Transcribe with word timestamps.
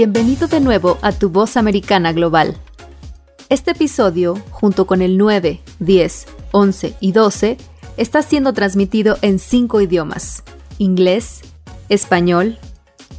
Bienvenido 0.00 0.48
de 0.48 0.60
nuevo 0.60 0.96
a 1.02 1.12
Tu 1.12 1.28
Voz 1.28 1.58
Americana 1.58 2.14
Global. 2.14 2.56
Este 3.50 3.72
episodio, 3.72 4.34
junto 4.50 4.86
con 4.86 5.02
el 5.02 5.18
9, 5.18 5.60
10, 5.78 6.26
11 6.52 6.94
y 7.00 7.12
12, 7.12 7.58
está 7.98 8.22
siendo 8.22 8.54
transmitido 8.54 9.18
en 9.20 9.38
cinco 9.38 9.82
idiomas, 9.82 10.42
inglés, 10.78 11.42
español, 11.90 12.56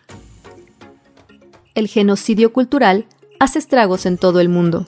El 1.74 1.88
genocidio 1.88 2.52
cultural 2.52 3.06
hace 3.38 3.58
estragos 3.58 4.06
en 4.06 4.18
todo 4.18 4.38
el 4.40 4.48
mundo, 4.48 4.86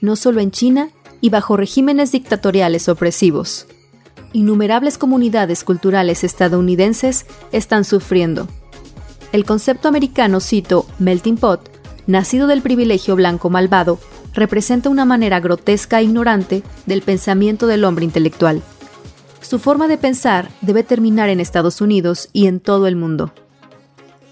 no 0.00 0.14
solo 0.14 0.40
en 0.40 0.50
China 0.50 0.90
y 1.20 1.30
bajo 1.30 1.56
regímenes 1.56 2.12
dictatoriales 2.12 2.88
opresivos. 2.88 3.66
Innumerables 4.32 4.98
comunidades 4.98 5.64
culturales 5.64 6.24
estadounidenses 6.24 7.26
están 7.52 7.84
sufriendo 7.84 8.46
el 9.32 9.44
concepto 9.44 9.88
americano, 9.88 10.40
cito, 10.40 10.86
melting 10.98 11.36
pot, 11.36 11.70
nacido 12.06 12.46
del 12.46 12.62
privilegio 12.62 13.14
blanco 13.16 13.50
malvado, 13.50 13.98
representa 14.32 14.88
una 14.88 15.04
manera 15.04 15.40
grotesca 15.40 16.00
e 16.00 16.04
ignorante 16.04 16.62
del 16.86 17.02
pensamiento 17.02 17.66
del 17.66 17.84
hombre 17.84 18.04
intelectual. 18.04 18.62
Su 19.40 19.58
forma 19.58 19.86
de 19.88 19.98
pensar 19.98 20.50
debe 20.62 20.82
terminar 20.82 21.28
en 21.28 21.40
Estados 21.40 21.80
Unidos 21.80 22.30
y 22.32 22.46
en 22.46 22.60
todo 22.60 22.86
el 22.86 22.96
mundo. 22.96 23.32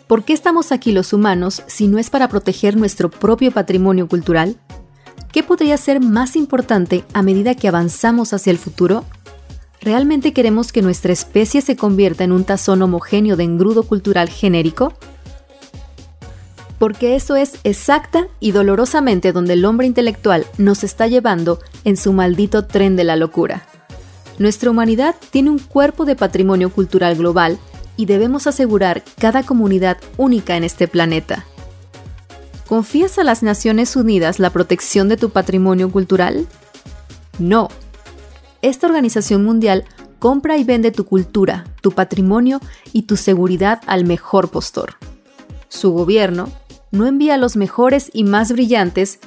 ¿Por 0.06 0.24
qué 0.24 0.32
estamos 0.32 0.72
aquí 0.72 0.92
los 0.92 1.12
humanos 1.12 1.62
si 1.66 1.88
no 1.88 1.98
es 1.98 2.10
para 2.10 2.28
proteger 2.28 2.76
nuestro 2.76 3.10
propio 3.10 3.50
patrimonio 3.50 4.08
cultural? 4.08 4.56
¿Qué 5.32 5.42
podría 5.42 5.76
ser 5.76 6.00
más 6.00 6.36
importante 6.36 7.04
a 7.12 7.22
medida 7.22 7.54
que 7.54 7.68
avanzamos 7.68 8.32
hacia 8.32 8.50
el 8.50 8.58
futuro? 8.58 9.04
¿Realmente 9.80 10.32
queremos 10.32 10.72
que 10.72 10.82
nuestra 10.82 11.12
especie 11.12 11.60
se 11.60 11.76
convierta 11.76 12.24
en 12.24 12.32
un 12.32 12.44
tazón 12.44 12.82
homogéneo 12.82 13.36
de 13.36 13.44
engrudo 13.44 13.82
cultural 13.82 14.28
genérico? 14.28 14.94
Porque 16.78 17.16
eso 17.16 17.36
es 17.36 17.58
exacta 17.64 18.28
y 18.40 18.52
dolorosamente 18.52 19.32
donde 19.32 19.54
el 19.54 19.64
hombre 19.64 19.86
intelectual 19.86 20.46
nos 20.58 20.84
está 20.84 21.06
llevando 21.06 21.60
en 21.84 21.96
su 21.96 22.12
maldito 22.12 22.66
tren 22.66 22.96
de 22.96 23.04
la 23.04 23.16
locura. 23.16 23.66
Nuestra 24.38 24.70
humanidad 24.70 25.14
tiene 25.30 25.50
un 25.50 25.58
cuerpo 25.58 26.04
de 26.04 26.16
patrimonio 26.16 26.70
cultural 26.70 27.16
global 27.16 27.58
y 27.96 28.06
debemos 28.06 28.46
asegurar 28.46 29.02
cada 29.18 29.42
comunidad 29.42 29.96
única 30.18 30.56
en 30.56 30.64
este 30.64 30.88
planeta. 30.88 31.46
¿Confías 32.66 33.18
a 33.18 33.24
las 33.24 33.44
Naciones 33.44 33.94
Unidas 33.94 34.40
la 34.40 34.50
protección 34.50 35.08
de 35.08 35.16
tu 35.16 35.30
patrimonio 35.30 35.90
cultural? 35.90 36.48
No, 37.38 37.68
esta 38.60 38.88
organización 38.88 39.44
mundial 39.44 39.84
compra 40.18 40.56
y 40.56 40.64
vende 40.64 40.90
tu 40.90 41.04
cultura, 41.04 41.64
tu 41.80 41.92
patrimonio 41.92 42.60
y 42.92 43.02
tu 43.02 43.16
seguridad 43.16 43.80
al 43.86 44.04
mejor 44.04 44.50
postor. 44.50 44.94
Su 45.68 45.92
gobierno 45.92 46.50
no 46.90 47.06
envía 47.06 47.34
a 47.34 47.38
los 47.38 47.56
mejores 47.56 48.10
y 48.12 48.24
más 48.24 48.50
brillantes 48.50 49.20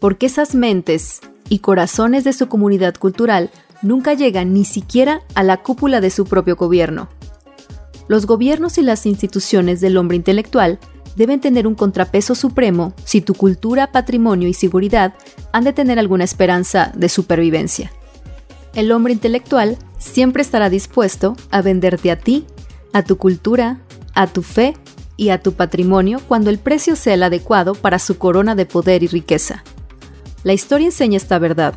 porque 0.00 0.26
esas 0.26 0.54
mentes 0.54 1.20
y 1.48 1.58
corazones 1.58 2.22
de 2.22 2.32
su 2.32 2.48
comunidad 2.48 2.94
cultural 2.94 3.50
nunca 3.82 4.14
llegan 4.14 4.52
ni 4.52 4.64
siquiera 4.64 5.22
a 5.34 5.42
la 5.42 5.56
cúpula 5.56 6.00
de 6.00 6.10
su 6.10 6.24
propio 6.24 6.54
gobierno. 6.54 7.08
Los 8.06 8.26
gobiernos 8.26 8.78
y 8.78 8.82
las 8.82 9.06
instituciones 9.06 9.80
del 9.80 9.96
hombre 9.96 10.16
intelectual 10.16 10.78
deben 11.18 11.40
tener 11.40 11.66
un 11.66 11.74
contrapeso 11.74 12.34
supremo 12.34 12.94
si 13.04 13.20
tu 13.20 13.34
cultura, 13.34 13.92
patrimonio 13.92 14.48
y 14.48 14.54
seguridad 14.54 15.12
han 15.52 15.64
de 15.64 15.74
tener 15.74 15.98
alguna 15.98 16.24
esperanza 16.24 16.92
de 16.94 17.10
supervivencia 17.10 17.92
el 18.78 18.92
hombre 18.92 19.12
intelectual 19.12 19.76
siempre 19.98 20.40
estará 20.40 20.70
dispuesto 20.70 21.36
a 21.50 21.62
venderte 21.62 22.12
a 22.12 22.16
ti, 22.16 22.46
a 22.92 23.02
tu 23.02 23.16
cultura, 23.16 23.80
a 24.14 24.28
tu 24.28 24.42
fe 24.42 24.76
y 25.16 25.30
a 25.30 25.42
tu 25.42 25.54
patrimonio 25.54 26.20
cuando 26.28 26.48
el 26.50 26.58
precio 26.58 26.94
sea 26.94 27.14
el 27.14 27.24
adecuado 27.24 27.74
para 27.74 27.98
su 27.98 28.18
corona 28.18 28.54
de 28.54 28.66
poder 28.66 29.02
y 29.02 29.08
riqueza. 29.08 29.64
La 30.44 30.52
historia 30.52 30.86
enseña 30.86 31.16
esta 31.16 31.40
verdad. 31.40 31.74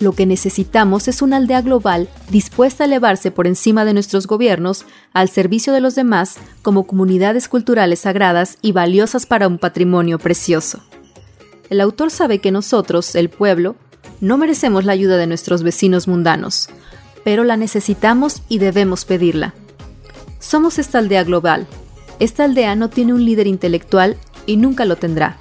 Lo 0.00 0.12
que 0.12 0.26
necesitamos 0.26 1.08
es 1.08 1.22
una 1.22 1.36
aldea 1.36 1.62
global 1.62 2.08
dispuesta 2.28 2.84
a 2.84 2.86
elevarse 2.86 3.30
por 3.30 3.46
encima 3.46 3.84
de 3.84 3.94
nuestros 3.94 4.26
gobiernos 4.26 4.84
al 5.12 5.28
servicio 5.28 5.72
de 5.72 5.80
los 5.80 5.94
demás 5.94 6.36
como 6.62 6.86
comunidades 6.86 7.48
culturales 7.48 8.00
sagradas 8.00 8.58
y 8.60 8.72
valiosas 8.72 9.26
para 9.26 9.46
un 9.46 9.58
patrimonio 9.58 10.18
precioso. 10.18 10.82
El 11.70 11.80
autor 11.80 12.10
sabe 12.10 12.40
que 12.40 12.50
nosotros, 12.50 13.14
el 13.14 13.30
pueblo, 13.30 13.76
no 14.20 14.36
merecemos 14.36 14.84
la 14.84 14.92
ayuda 14.92 15.16
de 15.16 15.26
nuestros 15.26 15.62
vecinos 15.62 16.08
mundanos, 16.08 16.68
pero 17.24 17.44
la 17.44 17.56
necesitamos 17.56 18.42
y 18.48 18.58
debemos 18.58 19.04
pedirla. 19.04 19.54
Somos 20.38 20.78
esta 20.78 20.98
aldea 20.98 21.24
global. 21.24 21.66
Esta 22.18 22.44
aldea 22.44 22.76
no 22.76 22.90
tiene 22.90 23.14
un 23.14 23.24
líder 23.24 23.46
intelectual 23.46 24.16
y 24.46 24.56
nunca 24.56 24.84
lo 24.84 24.96
tendrá. 24.96 25.38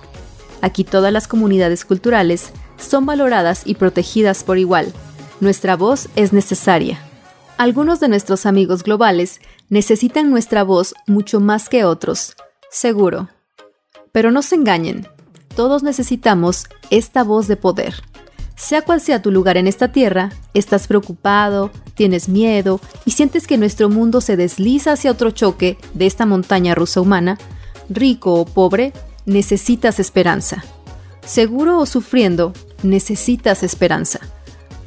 Aquí 0.62 0.86
todas 0.86 1.12
las 1.12 1.28
comunidades 1.28 1.84
culturales 1.84 2.52
son 2.86 3.06
valoradas 3.06 3.64
y 3.66 3.76
protegidas 3.76 4.44
por 4.44 4.58
igual. 4.58 4.94
Nuestra 5.40 5.76
voz 5.76 6.10
es 6.16 6.34
necesaria. 6.34 7.00
Algunos 7.58 8.00
de 8.00 8.08
nuestros 8.08 8.46
amigos 8.46 8.84
globales 8.84 9.40
necesitan 9.70 10.30
nuestra 10.30 10.64
voz 10.64 10.96
mucho 11.08 11.40
más 11.40 11.70
que 11.70 11.86
otros, 11.86 12.36
seguro. 12.70 13.30
Pero 14.12 14.32
no 14.32 14.42
se 14.42 14.56
engañen, 14.56 15.08
todos 15.56 15.84
necesitamos 15.84 16.66
esta 16.90 17.24
voz 17.24 17.48
de 17.48 17.58
poder. 17.58 17.96
Sea 18.56 18.82
cual 18.84 19.02
sea 19.02 19.22
tu 19.22 19.32
lugar 19.32 19.58
en 19.58 19.68
esta 19.68 19.92
tierra, 19.92 20.32
estás 20.54 20.88
preocupado, 20.88 21.72
tienes 21.96 22.30
miedo 22.30 22.80
y 23.06 23.12
sientes 23.12 23.48
que 23.48 23.58
nuestro 23.58 23.90
mundo 23.90 24.22
se 24.22 24.38
desliza 24.38 24.94
hacia 24.94 25.12
otro 25.12 25.32
choque 25.32 25.78
de 25.94 26.06
esta 26.06 26.26
montaña 26.26 26.76
rusa 26.76 27.02
humana, 27.02 27.38
rico 27.90 28.36
o 28.36 28.46
pobre, 28.46 28.94
necesitas 29.26 30.00
esperanza. 30.00 30.64
Seguro 31.26 31.80
o 31.80 31.86
sufriendo, 31.86 32.54
necesitas 32.84 33.64
esperanza. 33.64 34.20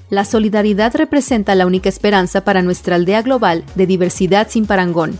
La 0.08 0.24
solidaridad 0.24 0.94
representa 0.94 1.54
la 1.54 1.66
única 1.66 1.88
esperanza 1.88 2.44
para 2.44 2.62
nuestra 2.62 2.96
aldea 2.96 3.22
global 3.22 3.64
de 3.74 3.86
diversidad 3.86 4.48
sin 4.48 4.66
parangón. 4.66 5.18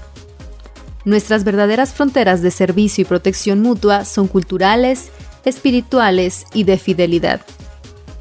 Nuestras 1.05 1.45
verdaderas 1.45 1.93
fronteras 1.93 2.43
de 2.43 2.51
servicio 2.51 3.03
y 3.03 3.05
protección 3.05 3.63
mutua 3.63 4.05
son 4.05 4.29
culturales, 4.29 5.11
espirituales 5.45 6.47
y 6.53 6.65
de 6.65 6.79
fidelidad. 6.79 7.41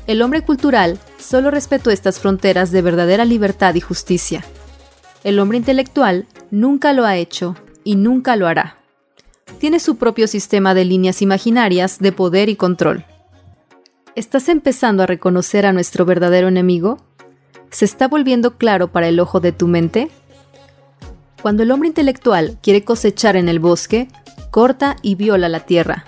El 0.07 0.21
hombre 0.21 0.41
cultural 0.41 0.99
solo 1.19 1.49
respetó 1.49 1.89
estas 1.89 2.19
fronteras 2.19 2.71
de 2.71 2.81
verdadera 2.81 3.25
libertad 3.25 3.73
y 3.75 3.81
justicia. 3.81 4.43
El 5.23 5.39
hombre 5.39 5.57
intelectual 5.57 6.27
nunca 6.51 6.93
lo 6.93 7.05
ha 7.05 7.17
hecho 7.17 7.55
y 7.83 7.95
nunca 7.95 8.35
lo 8.35 8.47
hará. 8.47 8.77
Tiene 9.59 9.79
su 9.79 9.95
propio 9.95 10.27
sistema 10.27 10.75
de 10.75 10.85
líneas 10.85 11.21
imaginarias 11.21 11.97
de 11.99 12.11
poder 12.11 12.49
y 12.49 12.55
control. 12.55 13.05
¿Estás 14.15 14.47
empezando 14.47 15.03
a 15.03 15.07
reconocer 15.07 15.65
a 15.65 15.73
nuestro 15.73 16.05
verdadero 16.05 16.47
enemigo? 16.47 16.99
¿Se 17.69 17.83
está 17.83 18.07
volviendo 18.07 18.57
claro 18.57 18.89
para 18.89 19.09
el 19.09 19.19
ojo 19.19 19.41
de 19.41 19.51
tu 19.51 19.67
mente? 19.67 20.09
Cuando 21.41 21.63
el 21.63 21.71
hombre 21.71 21.89
intelectual 21.89 22.57
quiere 22.63 22.85
cosechar 22.85 23.35
en 23.35 23.49
el 23.49 23.59
bosque, 23.59 24.07
corta 24.51 24.95
y 25.01 25.15
viola 25.15 25.49
la 25.49 25.65
tierra. 25.65 26.05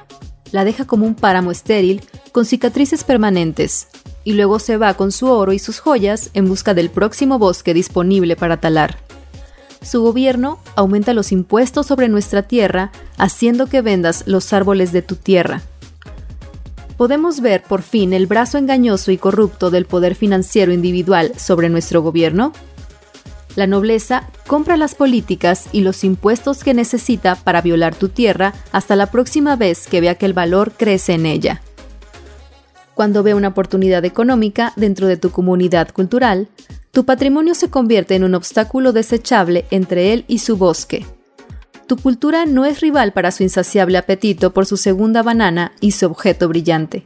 La 0.54 0.64
deja 0.64 0.88
como 0.88 1.06
un 1.06 1.16
páramo 1.16 1.52
estéril 1.52 2.02
con 2.32 2.46
cicatrices 2.46 3.04
permanentes 3.04 3.90
y 4.24 4.34
luego 4.34 4.60
se 4.60 4.78
va 4.78 4.94
con 4.94 5.12
su 5.12 5.28
oro 5.28 5.52
y 5.52 5.60
sus 5.60 5.82
joyas 5.82 6.30
en 6.34 6.48
busca 6.48 6.74
del 6.74 6.90
próximo 6.90 7.40
bosque 7.40 7.74
disponible 7.74 8.38
para 8.38 8.62
talar. 8.62 9.00
Su 9.82 10.02
gobierno 10.02 10.60
aumenta 10.78 11.14
los 11.14 11.34
impuestos 11.34 11.88
sobre 11.88 12.08
nuestra 12.08 12.44
tierra, 12.44 12.94
haciendo 13.18 13.68
que 13.68 13.82
vendas 13.82 14.24
los 14.28 14.54
árboles 14.54 14.94
de 14.94 15.02
tu 15.02 15.18
tierra. 15.18 15.62
Podemos 16.98 17.42
ver 17.42 17.62
por 17.62 17.84
fin 17.84 18.12
el 18.12 18.26
brazo 18.26 18.58
engañoso 18.58 19.12
y 19.12 19.20
corrupto 19.20 19.70
del 19.70 19.86
poder 19.86 20.16
financiero 20.16 20.74
individual 20.74 21.32
sobre 21.38 21.70
nuestro 21.70 22.02
gobierno. 22.02 22.54
La 23.56 23.68
nobleza 23.68 24.30
compra 24.48 24.78
las 24.78 24.96
políticas 24.96 25.68
y 25.72 25.82
los 25.82 26.04
impuestos 26.04 26.64
que 26.64 26.74
necesita 26.74 27.36
para 27.36 27.62
violar 27.62 27.94
tu 27.94 28.10
tierra 28.10 28.54
hasta 28.72 28.96
la 28.96 29.12
próxima 29.12 29.56
vez 29.56 29.88
que 29.88 30.02
vea 30.02 30.16
que 30.16 30.26
el 30.26 30.34
valor 30.34 30.72
crece 30.72 31.14
en 31.14 31.28
ella. 31.28 31.62
Cuando 32.96 33.22
ve 33.22 33.36
una 33.36 33.50
oportunidad 33.50 34.04
económica 34.04 34.74
dentro 34.76 35.06
de 35.06 35.18
tu 35.18 35.30
comunidad 35.30 35.92
cultural, 35.92 36.48
tu 36.92 37.06
patrimonio 37.06 37.54
se 37.54 37.70
convierte 37.70 38.16
en 38.16 38.24
un 38.24 38.34
obstáculo 38.34 38.92
desechable 38.92 39.66
entre 39.70 40.14
él 40.14 40.26
y 40.28 40.40
su 40.40 40.58
bosque. 40.58 41.06
Tu 41.88 41.98
cultura 41.98 42.46
no 42.46 42.66
es 42.66 42.82
rival 42.82 43.14
para 43.14 43.32
su 43.32 43.44
insaciable 43.44 43.98
apetito 43.98 44.54
por 44.54 44.66
su 44.66 44.78
segunda 44.78 45.24
banana 45.24 45.72
y 45.80 45.92
su 45.92 46.06
objeto 46.06 46.48
brillante. 46.50 47.06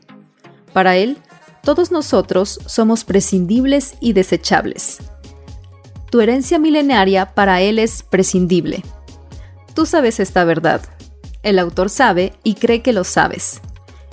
Para 0.74 0.96
él, 0.98 1.18
todos 1.64 1.92
nosotros 1.92 2.60
somos 2.66 3.04
prescindibles 3.04 3.96
y 4.00 4.14
desechables. 4.14 4.98
Tu 6.10 6.20
herencia 6.20 6.60
milenaria 6.60 7.34
para 7.34 7.62
él 7.62 7.80
es 7.80 8.04
prescindible. 8.04 8.84
Tú 9.76 9.86
sabes 9.86 10.20
esta 10.20 10.44
verdad. 10.44 10.82
El 11.44 11.60
autor 11.60 11.90
sabe 11.90 12.34
y 12.44 12.56
cree 12.56 12.82
que 12.82 12.94
lo 12.94 13.04
sabes 13.04 13.62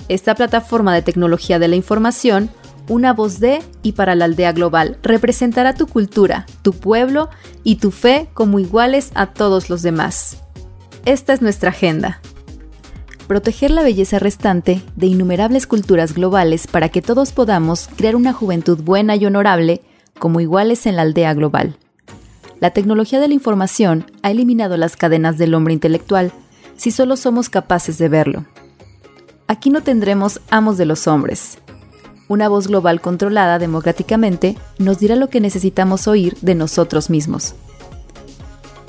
esta 0.09 0.35
plataforma 0.35 0.93
de 0.93 1.03
tecnología 1.03 1.59
de 1.59 1.69
la 1.69 1.75
información, 1.75 2.49
una 2.89 3.13
voz 3.13 3.39
de 3.39 3.61
y 3.83 3.93
para 3.93 4.15
la 4.15 4.25
aldea 4.25 4.51
global, 4.51 4.97
representará 5.03 5.75
tu 5.75 5.87
cultura, 5.87 6.47
tu 6.63 6.73
pueblo 6.73 7.29
y 7.63 7.75
tu 7.75 7.91
fe 7.91 8.27
como 8.33 8.59
iguales 8.59 9.11
a 9.13 9.27
todos 9.27 9.69
los 9.69 9.83
demás. 9.83 10.37
Esta 11.05 11.33
es 11.33 11.41
nuestra 11.41 11.69
agenda. 11.69 12.19
Proteger 13.27 13.71
la 13.71 13.83
belleza 13.83 14.19
restante 14.19 14.81
de 14.95 15.07
innumerables 15.07 15.67
culturas 15.67 16.13
globales 16.13 16.67
para 16.67 16.89
que 16.89 17.01
todos 17.01 17.31
podamos 17.31 17.89
crear 17.95 18.15
una 18.15 18.33
juventud 18.33 18.81
buena 18.81 19.15
y 19.15 19.25
honorable 19.25 19.81
como 20.17 20.39
iguales 20.39 20.85
en 20.85 20.95
la 20.95 21.03
aldea 21.03 21.33
global. 21.33 21.77
La 22.59 22.71
tecnología 22.71 23.19
de 23.19 23.29
la 23.29 23.33
información 23.33 24.11
ha 24.23 24.31
eliminado 24.31 24.75
las 24.75 24.97
cadenas 24.97 25.37
del 25.37 25.53
hombre 25.53 25.73
intelectual 25.73 26.33
si 26.75 26.91
solo 26.91 27.15
somos 27.15 27.49
capaces 27.49 27.97
de 27.97 28.09
verlo. 28.09 28.45
Aquí 29.47 29.69
no 29.69 29.81
tendremos 29.81 30.41
amos 30.49 30.77
de 30.77 30.85
los 30.85 31.07
hombres. 31.07 31.59
Una 32.27 32.49
voz 32.49 32.67
global 32.67 33.01
controlada 33.01 33.57
democráticamente 33.57 34.57
nos 34.77 34.99
dirá 34.99 35.15
lo 35.15 35.29
que 35.29 35.39
necesitamos 35.39 36.07
oír 36.07 36.37
de 36.41 36.55
nosotros 36.55 37.09
mismos. 37.09 37.55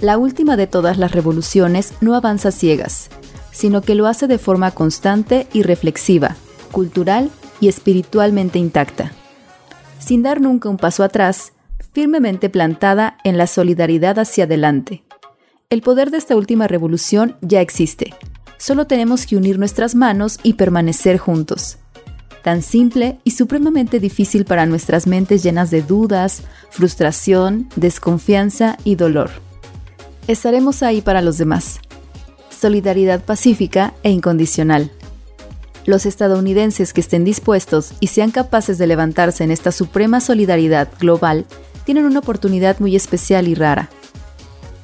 La 0.00 0.16
última 0.16 0.56
de 0.56 0.66
todas 0.66 0.96
las 0.96 1.12
revoluciones 1.12 1.92
no 2.00 2.14
avanza 2.14 2.52
ciegas, 2.52 3.10
sino 3.52 3.82
que 3.82 3.94
lo 3.94 4.06
hace 4.06 4.26
de 4.28 4.38
forma 4.38 4.70
constante 4.70 5.46
y 5.52 5.62
reflexiva, 5.62 6.36
cultural 6.72 7.30
y 7.60 7.68
espiritualmente 7.68 8.58
intacta, 8.58 9.12
sin 9.98 10.22
dar 10.22 10.40
nunca 10.40 10.70
un 10.70 10.78
paso 10.78 11.04
atrás, 11.04 11.52
firmemente 11.92 12.48
plantada 12.48 13.18
en 13.24 13.36
la 13.36 13.46
solidaridad 13.46 14.18
hacia 14.18 14.44
adelante. 14.44 15.04
El 15.68 15.82
poder 15.82 16.10
de 16.10 16.16
esta 16.16 16.34
última 16.34 16.66
revolución 16.66 17.36
ya 17.42 17.60
existe, 17.60 18.14
solo 18.56 18.86
tenemos 18.86 19.26
que 19.26 19.36
unir 19.36 19.58
nuestras 19.58 19.94
manos 19.94 20.40
y 20.42 20.54
permanecer 20.54 21.18
juntos. 21.18 21.76
Tan 22.42 22.62
simple 22.62 23.18
y 23.22 23.32
supremamente 23.32 24.00
difícil 24.00 24.46
para 24.46 24.64
nuestras 24.64 25.06
mentes 25.06 25.42
llenas 25.42 25.70
de 25.70 25.82
dudas, 25.82 26.42
frustración, 26.70 27.68
desconfianza 27.76 28.78
y 28.82 28.94
dolor. 28.94 29.30
Estaremos 30.30 30.84
ahí 30.84 31.00
para 31.00 31.22
los 31.22 31.38
demás. 31.38 31.80
Solidaridad 32.50 33.24
pacífica 33.24 33.94
e 34.04 34.10
incondicional. 34.10 34.92
Los 35.86 36.06
estadounidenses 36.06 36.92
que 36.92 37.00
estén 37.00 37.24
dispuestos 37.24 37.94
y 37.98 38.06
sean 38.06 38.30
capaces 38.30 38.78
de 38.78 38.86
levantarse 38.86 39.42
en 39.42 39.50
esta 39.50 39.72
suprema 39.72 40.20
solidaridad 40.20 40.88
global 41.00 41.46
tienen 41.84 42.04
una 42.04 42.20
oportunidad 42.20 42.78
muy 42.78 42.94
especial 42.94 43.48
y 43.48 43.56
rara. 43.56 43.90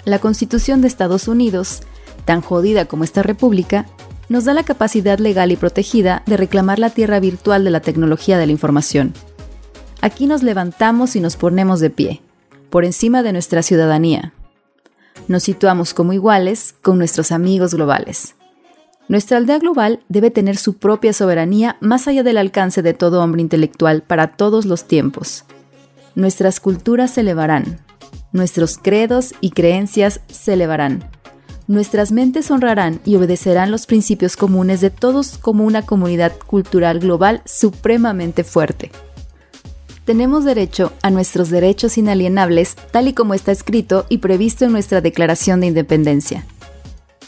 La 0.05 0.19
Constitución 0.19 0.81
de 0.81 0.89
Estados 0.89 1.29
Unidos 1.29 1.83
tan 2.25 2.43
jodida 2.43 2.85
como 2.85 3.05
esta 3.05 3.23
república, 3.23 3.87
nos 4.29 4.45
da 4.45 4.53
la 4.53 4.65
capacidad 4.65 5.19
legal 5.19 5.53
y 5.53 5.57
protegida 5.57 6.23
de 6.27 6.37
reclamar 6.37 6.81
la 6.81 6.91
tierra 6.91 7.21
virtual 7.21 7.65
de 7.65 7.71
la 7.71 7.81
tecnología 7.81 8.37
de 8.37 8.47
la 8.47 8.53
información. 8.53 9.15
Aquí 10.03 10.27
nos 10.27 10.43
levantamos 10.43 11.17
y 11.17 11.21
nos 11.21 11.37
ponemos 11.37 11.79
de 11.79 11.91
pie, 11.91 12.21
por 12.69 12.85
encima 12.85 13.23
de 13.23 13.33
nuestra 13.33 13.63
ciudadanía. 13.63 14.33
Nos 15.29 15.43
situamos 15.43 15.95
como 15.95 16.13
iguales 16.13 16.75
con 16.83 16.99
nuestros 16.99 17.33
amigos 17.33 17.75
globales. 17.75 18.35
Nuestra 19.09 19.37
aldea 19.39 19.59
global 19.59 20.01
debe 20.09 20.31
tener 20.31 20.57
su 20.57 20.79
propia 20.79 21.13
soberanía 21.13 21.77
más 21.81 22.09
allá 22.09 22.23
del 22.23 22.39
alcance 22.39 22.83
de 22.83 22.95
todo 22.95 23.23
hombre 23.23 23.43
intelectual 23.43 24.03
para 24.03 24.37
todos 24.37 24.67
los 24.67 24.87
tiempos. 24.87 25.45
Nuestras 26.15 26.61
culturas 26.61 27.13
se 27.13 27.21
elevarán, 27.21 27.81
nuestros 28.33 28.79
credos 28.79 29.35
y 29.41 29.51
creencias 29.51 30.21
se 30.29 30.55
elevarán, 30.55 31.09
Nuestras 31.69 32.13
mentes 32.13 32.49
honrarán 32.53 33.01
y 33.05 33.17
obedecerán 33.17 33.73
los 33.73 33.87
principios 33.87 34.37
comunes 34.37 34.81
de 34.81 34.91
todos 34.91 35.37
como 35.37 35.65
una 35.65 35.83
comunidad 35.83 36.33
cultural 36.47 37.01
global 37.01 37.43
supremamente 37.45 38.45
fuerte. 38.45 38.93
Tenemos 40.07 40.45
derecho 40.45 40.93
a 41.03 41.11
nuestros 41.11 41.51
derechos 41.51 41.99
inalienables 41.99 42.77
tal 42.93 43.09
y 43.09 43.13
como 43.13 43.35
está 43.35 43.51
escrito 43.51 44.07
y 44.09 44.19
previsto 44.19 44.65
en 44.65 44.71
nuestra 44.71 45.01
Declaración 45.01 45.61
de 45.61 45.67
Independencia. 45.67 46.47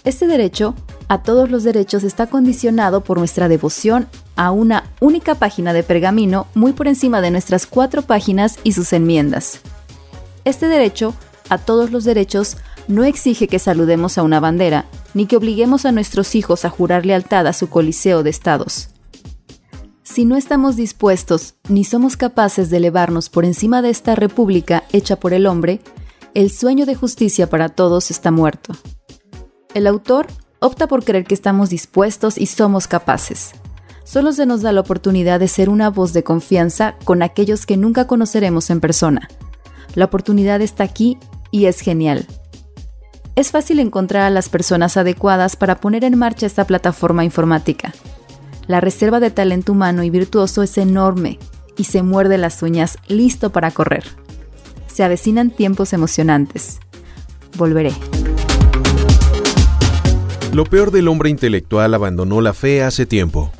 Este 0.04 0.28
derecho 0.28 0.76
a 1.08 1.24
todos 1.24 1.50
los 1.50 1.64
derechos 1.64 2.04
está 2.04 2.28
condicionado 2.28 3.02
por 3.02 3.18
nuestra 3.18 3.48
devoción 3.48 4.06
a 4.36 4.52
una 4.52 4.84
única 5.00 5.34
página 5.34 5.72
de 5.72 5.82
pergamino 5.82 6.46
muy 6.54 6.72
por 6.72 6.86
encima 6.86 7.20
de 7.20 7.32
nuestras 7.32 7.66
cuatro 7.66 8.02
páginas 8.02 8.60
y 8.62 8.74
sus 8.74 8.92
enmiendas. 8.92 9.58
Este 10.44 10.68
derecho 10.68 11.14
a 11.48 11.58
todos 11.58 11.90
los 11.90 12.04
derechos 12.04 12.58
no 12.86 13.02
exige 13.02 13.48
que 13.48 13.58
saludemos 13.58 14.18
a 14.18 14.22
una 14.22 14.38
bandera, 14.38 14.84
ni 15.14 15.26
que 15.26 15.36
obliguemos 15.36 15.84
a 15.84 15.90
nuestros 15.90 16.36
hijos 16.36 16.64
a 16.64 16.70
jurar 16.70 17.04
lealtad 17.04 17.48
a 17.48 17.52
su 17.52 17.68
coliseo 17.68 18.22
de 18.22 18.30
estados. 18.30 18.90
Si 20.10 20.24
no 20.24 20.36
estamos 20.36 20.74
dispuestos 20.74 21.56
ni 21.68 21.84
somos 21.84 22.16
capaces 22.16 22.70
de 22.70 22.78
elevarnos 22.78 23.28
por 23.28 23.44
encima 23.44 23.82
de 23.82 23.90
esta 23.90 24.14
república 24.14 24.84
hecha 24.90 25.20
por 25.20 25.34
el 25.34 25.46
hombre, 25.46 25.80
el 26.32 26.50
sueño 26.50 26.86
de 26.86 26.94
justicia 26.94 27.50
para 27.50 27.68
todos 27.68 28.10
está 28.10 28.30
muerto. 28.30 28.72
El 29.74 29.86
autor 29.86 30.26
opta 30.60 30.88
por 30.88 31.04
creer 31.04 31.24
que 31.24 31.34
estamos 31.34 31.68
dispuestos 31.68 32.38
y 32.38 32.46
somos 32.46 32.88
capaces. 32.88 33.52
Solo 34.02 34.32
se 34.32 34.46
nos 34.46 34.62
da 34.62 34.72
la 34.72 34.80
oportunidad 34.80 35.40
de 35.40 35.46
ser 35.46 35.68
una 35.68 35.90
voz 35.90 36.14
de 36.14 36.24
confianza 36.24 36.96
con 37.04 37.22
aquellos 37.22 37.66
que 37.66 37.76
nunca 37.76 38.06
conoceremos 38.06 38.70
en 38.70 38.80
persona. 38.80 39.28
La 39.94 40.06
oportunidad 40.06 40.62
está 40.62 40.84
aquí 40.84 41.18
y 41.50 41.66
es 41.66 41.80
genial 41.80 42.26
es 43.38 43.52
fácil 43.52 43.78
encontrar 43.78 44.24
a 44.24 44.30
las 44.30 44.48
personas 44.48 44.96
adecuadas 44.96 45.54
para 45.54 45.76
poner 45.76 46.02
en 46.02 46.18
marcha 46.18 46.44
esta 46.44 46.66
plataforma 46.66 47.24
informática. 47.24 47.92
La 48.68 48.82
reserva 48.82 49.18
de 49.18 49.30
talento 49.30 49.72
humano 49.72 50.02
y 50.02 50.10
virtuoso 50.10 50.62
es 50.62 50.76
enorme 50.76 51.38
y 51.78 51.84
se 51.84 52.02
muerde 52.02 52.36
las 52.36 52.62
uñas 52.62 52.98
listo 53.08 53.48
para 53.48 53.70
correr. 53.70 54.04
Se 54.86 55.02
avecinan 55.02 55.50
tiempos 55.50 55.94
emocionantes. 55.94 56.78
Volveré. 57.56 57.92
Lo 60.52 60.66
peor 60.66 60.90
del 60.90 61.08
hombre 61.08 61.30
intelectual 61.30 61.94
abandonó 61.94 62.42
la 62.42 62.52
fe 62.52 62.82
hace 62.82 63.06
tiempo. 63.06 63.50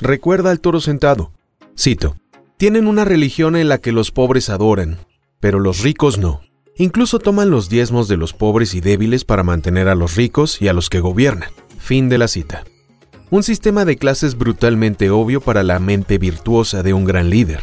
Recuerda 0.00 0.50
al 0.50 0.60
toro 0.60 0.80
sentado. 0.80 1.30
Cito, 1.78 2.16
tienen 2.56 2.86
una 2.86 3.04
religión 3.04 3.54
en 3.54 3.68
la 3.68 3.76
que 3.76 3.92
los 3.92 4.12
pobres 4.12 4.48
adoran, 4.48 4.96
pero 5.40 5.60
los 5.60 5.82
ricos 5.82 6.16
no. 6.16 6.40
Incluso 6.78 7.18
toman 7.18 7.50
los 7.50 7.68
diezmos 7.68 8.08
de 8.08 8.16
los 8.16 8.32
pobres 8.32 8.72
y 8.74 8.80
débiles 8.80 9.26
para 9.26 9.42
mantener 9.42 9.88
a 9.88 9.94
los 9.94 10.16
ricos 10.16 10.62
y 10.62 10.68
a 10.68 10.72
los 10.72 10.88
que 10.88 11.00
gobiernan. 11.00 11.50
Fin 11.78 12.08
de 12.08 12.16
la 12.16 12.28
cita. 12.28 12.64
Un 13.30 13.42
sistema 13.42 13.84
de 13.84 13.98
clases 13.98 14.38
brutalmente 14.38 15.10
obvio 15.10 15.42
para 15.42 15.62
la 15.62 15.78
mente 15.80 16.16
virtuosa 16.16 16.82
de 16.82 16.94
un 16.94 17.04
gran 17.04 17.28
líder. 17.28 17.60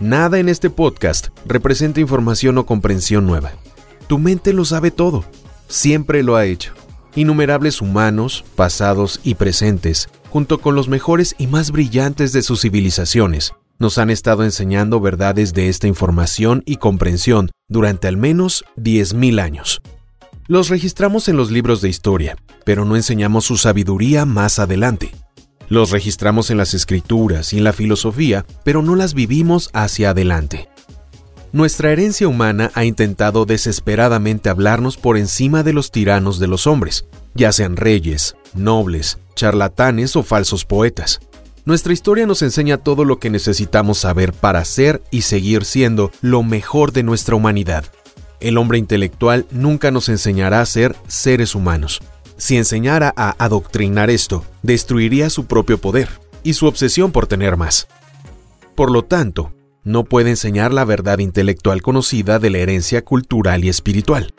Nada 0.00 0.38
en 0.38 0.48
este 0.48 0.70
podcast 0.70 1.28
representa 1.44 2.00
información 2.00 2.56
o 2.56 2.64
comprensión 2.64 3.26
nueva. 3.26 3.52
Tu 4.06 4.18
mente 4.18 4.54
lo 4.54 4.64
sabe 4.64 4.90
todo. 4.90 5.22
Siempre 5.68 6.22
lo 6.22 6.36
ha 6.36 6.46
hecho. 6.46 6.72
Innumerables 7.16 7.82
humanos, 7.82 8.46
pasados 8.56 9.20
y 9.24 9.34
presentes, 9.34 10.08
junto 10.30 10.62
con 10.62 10.74
los 10.74 10.88
mejores 10.88 11.34
y 11.36 11.48
más 11.48 11.70
brillantes 11.70 12.32
de 12.32 12.40
sus 12.40 12.62
civilizaciones, 12.62 13.52
nos 13.78 13.98
han 13.98 14.08
estado 14.08 14.42
enseñando 14.42 15.00
verdades 15.00 15.52
de 15.52 15.68
esta 15.68 15.86
información 15.86 16.62
y 16.64 16.76
comprensión 16.76 17.50
durante 17.68 18.08
al 18.08 18.16
menos 18.16 18.64
10.000 18.78 19.38
años. 19.42 19.82
Los 20.46 20.68
registramos 20.68 21.28
en 21.28 21.38
los 21.38 21.50
libros 21.50 21.80
de 21.80 21.88
historia, 21.88 22.36
pero 22.66 22.84
no 22.84 22.96
enseñamos 22.96 23.46
su 23.46 23.56
sabiduría 23.56 24.26
más 24.26 24.58
adelante. 24.58 25.10
Los 25.70 25.90
registramos 25.90 26.50
en 26.50 26.58
las 26.58 26.74
escrituras 26.74 27.54
y 27.54 27.58
en 27.58 27.64
la 27.64 27.72
filosofía, 27.72 28.44
pero 28.62 28.82
no 28.82 28.94
las 28.94 29.14
vivimos 29.14 29.70
hacia 29.72 30.10
adelante. 30.10 30.68
Nuestra 31.52 31.92
herencia 31.92 32.28
humana 32.28 32.70
ha 32.74 32.84
intentado 32.84 33.46
desesperadamente 33.46 34.50
hablarnos 34.50 34.98
por 34.98 35.16
encima 35.16 35.62
de 35.62 35.72
los 35.72 35.90
tiranos 35.90 36.38
de 36.38 36.48
los 36.48 36.66
hombres, 36.66 37.06
ya 37.34 37.50
sean 37.50 37.76
reyes, 37.76 38.36
nobles, 38.52 39.18
charlatanes 39.34 40.14
o 40.14 40.22
falsos 40.22 40.66
poetas. 40.66 41.20
Nuestra 41.64 41.94
historia 41.94 42.26
nos 42.26 42.42
enseña 42.42 42.76
todo 42.76 43.06
lo 43.06 43.18
que 43.18 43.30
necesitamos 43.30 43.96
saber 43.96 44.34
para 44.34 44.62
ser 44.66 45.02
y 45.10 45.22
seguir 45.22 45.64
siendo 45.64 46.10
lo 46.20 46.42
mejor 46.42 46.92
de 46.92 47.02
nuestra 47.02 47.34
humanidad. 47.34 47.86
El 48.44 48.58
hombre 48.58 48.76
intelectual 48.76 49.46
nunca 49.50 49.90
nos 49.90 50.10
enseñará 50.10 50.60
a 50.60 50.66
ser 50.66 50.94
seres 51.08 51.54
humanos. 51.54 52.02
Si 52.36 52.58
enseñara 52.58 53.10
a 53.16 53.34
adoctrinar 53.42 54.10
esto, 54.10 54.44
destruiría 54.62 55.30
su 55.30 55.46
propio 55.46 55.78
poder 55.78 56.10
y 56.42 56.52
su 56.52 56.66
obsesión 56.66 57.10
por 57.10 57.26
tener 57.26 57.56
más. 57.56 57.88
Por 58.74 58.90
lo 58.90 59.02
tanto, 59.02 59.54
no 59.82 60.04
puede 60.04 60.28
enseñar 60.28 60.74
la 60.74 60.84
verdad 60.84 61.20
intelectual 61.20 61.80
conocida 61.80 62.38
de 62.38 62.50
la 62.50 62.58
herencia 62.58 63.02
cultural 63.02 63.64
y 63.64 63.70
espiritual. 63.70 64.34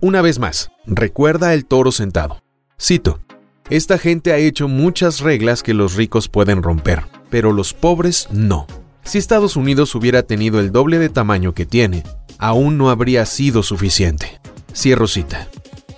Una 0.00 0.22
vez 0.22 0.38
más, 0.38 0.70
recuerda 0.86 1.52
el 1.52 1.66
toro 1.66 1.92
sentado. 1.92 2.42
Cito, 2.80 3.20
esta 3.68 3.98
gente 3.98 4.32
ha 4.32 4.38
hecho 4.38 4.66
muchas 4.66 5.20
reglas 5.20 5.62
que 5.62 5.74
los 5.74 5.94
ricos 5.96 6.30
pueden 6.30 6.62
romper, 6.62 7.02
pero 7.28 7.52
los 7.52 7.74
pobres 7.74 8.28
no. 8.30 8.66
Si 9.04 9.18
Estados 9.18 9.56
Unidos 9.56 9.94
hubiera 9.94 10.22
tenido 10.22 10.58
el 10.58 10.72
doble 10.72 10.98
de 10.98 11.10
tamaño 11.10 11.52
que 11.52 11.66
tiene, 11.66 12.04
aún 12.42 12.76
no 12.76 12.90
habría 12.90 13.24
sido 13.24 13.62
suficiente. 13.62 14.40
Cierro 14.74 15.06
cita. 15.06 15.48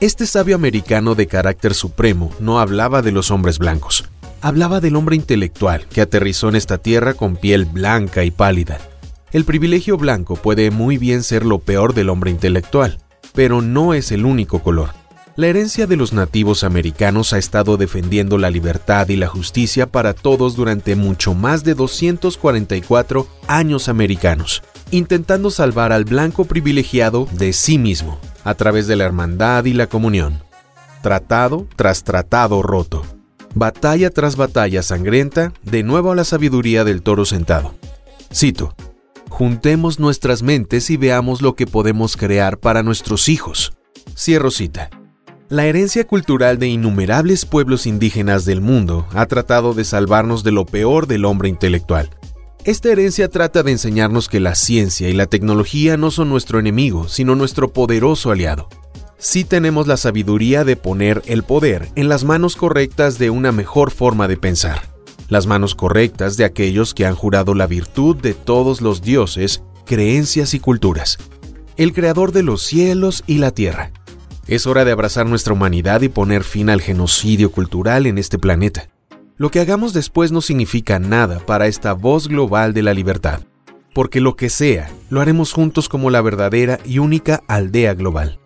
Este 0.01 0.27
sabio 0.27 0.57
americano 0.57 1.15
de 1.15 1.27
carácter 1.27 1.73
supremo 1.73 2.35
no 2.39 2.61
hablaba 2.61 3.01
de 3.01 3.13
los 3.13 3.31
hombres 3.31 3.59
blancos, 3.59 4.05
hablaba 4.43 4.81
del 4.81 4.95
hombre 4.97 5.17
intelectual 5.17 5.87
que 5.87 6.03
aterrizó 6.03 6.51
en 6.51 6.57
esta 6.57 6.77
tierra 6.77 7.15
con 7.15 7.37
piel 7.37 7.65
blanca 7.65 8.25
y 8.25 8.31
pálida. 8.31 8.79
El 9.33 9.47
privilegio 9.47 9.97
blanco 9.97 10.37
puede 10.37 10.71
muy 10.71 10.99
bien 10.99 11.23
ser 11.23 11.47
lo 11.47 11.61
peor 11.61 11.95
del 11.95 12.11
hombre 12.11 12.31
intelectual, 12.31 12.99
pero 13.33 13.63
no 13.63 13.95
es 13.95 14.13
el 14.13 14.27
único 14.27 14.59
color. 14.59 14.91
La 15.37 15.47
herencia 15.47 15.87
de 15.87 15.97
los 15.97 16.13
nativos 16.13 16.63
americanos 16.63 17.33
ha 17.33 17.39
estado 17.39 17.79
defendiendo 17.79 18.37
la 18.37 18.51
libertad 18.51 19.09
y 19.09 19.17
la 19.17 19.29
justicia 19.29 19.91
para 19.91 20.13
todos 20.13 20.57
durante 20.57 20.95
mucho 20.95 21.33
más 21.33 21.65
de 21.65 21.75
244 21.75 23.27
años 23.49 23.89
americanos, 23.89 24.63
intentando 24.97 25.51
salvar 25.51 25.93
al 25.93 26.05
blanco 26.05 26.45
privilegiado 26.45 27.27
de 27.33 27.53
sí 27.53 27.79
mismo, 27.79 28.19
a 28.45 28.55
través 28.55 28.87
de 28.87 28.95
la 28.95 29.05
hermandad 29.05 29.65
y 29.65 29.73
la 29.73 29.89
comunión. 29.89 30.41
Tratado 31.03 31.67
tras 31.75 32.05
tratado 32.05 32.63
roto. 32.63 33.05
Batalla 33.55 34.11
tras 34.11 34.37
batalla 34.37 34.83
sangrienta, 34.83 35.53
de 35.63 35.83
nuevo 35.83 36.13
a 36.13 36.15
la 36.15 36.25
sabiduría 36.25 36.85
del 36.85 37.03
toro 37.03 37.25
sentado. 37.25 37.75
Cito, 38.33 38.75
juntemos 39.29 39.99
nuestras 39.99 40.43
mentes 40.43 40.91
y 40.91 40.97
veamos 40.97 41.43
lo 41.43 41.57
que 41.57 41.67
podemos 41.67 42.17
crear 42.17 42.59
para 42.59 42.83
nuestros 42.83 43.29
hijos. 43.29 43.73
Cierro 44.17 44.51
cita. 44.51 44.91
La 45.49 45.67
herencia 45.67 46.07
cultural 46.07 46.59
de 46.59 46.69
innumerables 46.69 47.45
pueblos 47.47 47.87
indígenas 47.87 48.45
del 48.45 48.61
mundo 48.61 49.07
ha 49.13 49.27
tratado 49.27 49.75
de 49.75 49.85
salvarnos 49.85 50.43
de 50.45 50.53
lo 50.53 50.67
peor 50.67 51.07
del 51.07 51.25
hombre 51.25 51.49
intelectual. 51.49 52.11
Esta 52.65 52.91
herencia 52.91 53.29
trata 53.29 53.63
de 53.63 53.73
enseñarnos 53.73 54.29
que 54.29 54.41
la 54.41 54.55
ciencia 54.55 55.11
y 55.11 55.13
la 55.13 55.27
tecnología 55.27 55.99
no 55.99 56.11
son 56.11 56.31
nuestro 56.31 56.59
enemigo, 56.59 57.09
sino 57.09 57.35
nuestro 57.35 57.73
poderoso 57.73 58.31
aliado. 58.31 58.69
Sí 59.19 59.45
tenemos 59.45 59.87
la 59.87 59.99
sabiduría 59.99 60.65
de 60.65 60.77
poner 60.77 61.23
el 61.27 61.43
poder 61.43 61.91
en 61.95 62.09
las 62.09 62.25
manos 62.25 62.57
correctas 62.57 63.19
de 63.19 63.29
una 63.29 63.53
mejor 63.53 63.91
forma 63.91 64.29
de 64.29 64.39
pensar, 64.39 64.83
las 65.29 65.47
manos 65.47 65.75
correctas 65.75 66.39
de 66.39 66.47
aquellos 66.47 66.95
que 66.95 67.05
han 67.05 67.15
jurado 67.15 67.55
la 67.55 67.67
virtud 67.67 68.17
de 68.17 68.33
todos 68.33 68.81
los 68.81 69.03
dioses, 69.03 69.63
creencias 69.85 70.55
y 70.55 70.59
culturas, 70.61 71.19
el 71.77 71.93
creador 71.93 72.33
de 72.33 72.45
los 72.45 72.63
cielos 72.63 73.25
y 73.27 73.39
la 73.39 73.51
tierra 73.51 73.93
es 74.47 74.67
hora 74.67 74.85
de 74.85 74.93
abrazar 74.93 75.27
nuestra 75.27 75.55
humanidad 75.55 76.03
y 76.03 76.09
poner 76.09 76.45
fin 76.45 76.69
al 76.69 76.83
genocidio 76.83 77.51
cultural 77.51 78.07
en 78.07 78.19
este 78.19 78.39
planeta. 78.39 78.89
Lo 79.37 79.51
que 79.51 79.61
hagamos 79.61 79.93
después 79.93 80.31
no 80.31 80.41
significa 80.41 80.99
nada 80.99 81.41
para 81.41 81.67
esta 81.67 81.93
voz 81.93 82.29
global 82.29 82.73
de 82.73 82.83
la 82.83 82.95
libertad, 82.95 83.41
porque 83.93 84.21
lo 84.21 84.37
que 84.37 84.49
sea, 84.49 84.91
lo 85.11 85.21
haremos 85.21 85.53
juntos 85.53 85.89
como 85.89 86.11
la 86.11 86.21
verdadera 86.21 86.79
y 86.85 87.01
única 87.01 87.43
aldea 87.49 87.95
global. 87.95 88.39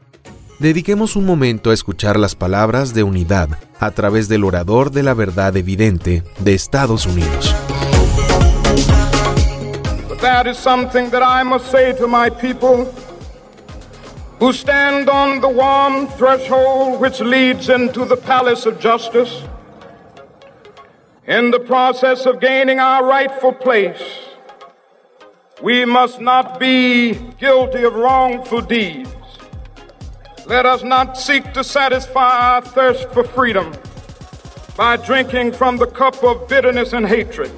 Dediquemos 0.59 1.14
un 1.14 1.26
momento 1.26 1.71
a 1.71 1.75
escuchar 1.75 2.18
las 2.18 2.35
palabras 2.35 2.95
de 2.95 3.02
unidad 3.02 3.50
a 3.78 3.90
través 3.90 4.28
del 4.28 4.45
orador 4.45 4.90
de 4.90 5.02
la 5.02 5.14
verdad 5.14 5.57
evidente 5.57 6.25
de 6.38 6.54
Estados 6.54 7.07
Unidos. 7.07 7.54
that 10.21 10.47
is 10.49 10.57
something 10.57 11.11
that 11.11 11.23
I 11.23 11.45
must 11.45 11.71
say 11.71 11.92
to 11.99 12.09
my 12.09 12.28
people. 12.28 12.87
who 14.40 14.52
stand 14.52 15.09
on 15.09 15.40
the 15.40 15.49
warm 15.49 16.07
threshold 16.16 17.00
which 17.00 17.21
leads 17.21 17.68
into 17.68 18.04
the 18.04 18.16
palace 18.16 18.66
of 18.66 18.78
justice. 18.78 19.42
In 21.29 21.51
the 21.51 21.61
process 21.61 22.25
of 22.25 22.41
gaining 22.41 22.81
our 22.81 23.05
rightful 23.05 23.53
place, 23.53 24.01
we 25.61 25.85
must 25.85 26.23
not 26.23 26.59
be 26.59 27.13
guilty 27.39 27.85
of 27.85 27.97
wrongful 27.97 28.63
deeds. 28.63 29.15
Let 30.47 30.65
us 30.65 30.83
not 30.83 31.19
seek 31.19 31.53
to 31.53 31.63
satisfy 31.63 32.55
our 32.55 32.63
thirst 32.63 33.11
for 33.11 33.25
freedom 33.25 33.75
by 34.75 34.97
drinking 34.97 35.53
from 35.53 35.77
the 35.77 35.87
cup 35.87 36.25
of 36.25 36.49
bitterness 36.49 36.95
and 36.95 37.07
hatred. 37.07 37.53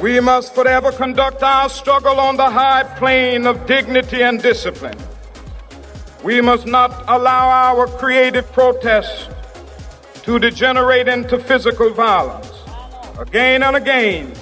We 0.00 0.20
must 0.20 0.54
forever 0.54 0.92
conduct 0.92 1.42
our 1.42 1.68
struggle 1.68 2.20
on 2.20 2.36
the 2.36 2.48
high 2.48 2.84
plane 2.98 3.48
of 3.48 3.66
dignity 3.66 4.22
and 4.22 4.40
discipline. 4.40 4.96
We 6.22 6.40
must 6.40 6.66
not 6.66 7.04
allow 7.08 7.48
our 7.48 7.88
creative 7.88 8.50
protests 8.52 9.28
to 10.22 10.38
degenerate 10.38 11.08
into 11.08 11.36
physical 11.40 11.90
violence. 11.90 12.52
Again 13.18 13.64
and 13.64 13.74
again, 13.74 14.32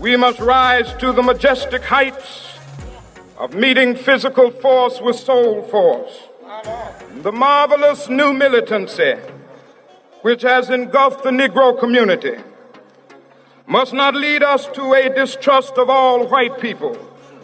we 0.00 0.16
must 0.16 0.40
rise 0.40 0.92
to 0.94 1.12
the 1.12 1.22
majestic 1.22 1.84
heights 1.84 2.58
of 3.38 3.54
meeting 3.54 3.94
physical 3.94 4.50
force 4.50 5.00
with 5.00 5.14
soul 5.14 5.62
force. 5.62 6.24
The 7.22 7.30
marvelous 7.30 8.08
new 8.08 8.32
militancy 8.32 9.14
which 10.22 10.42
has 10.42 10.70
engulfed 10.70 11.22
the 11.22 11.30
Negro 11.30 11.78
community 11.78 12.36
must 13.66 13.92
not 13.94 14.14
lead 14.14 14.42
us 14.42 14.66
to 14.68 14.92
a 14.92 15.08
distrust 15.08 15.78
of 15.78 15.88
all 15.88 16.26
white 16.26 16.60
people. 16.60 16.94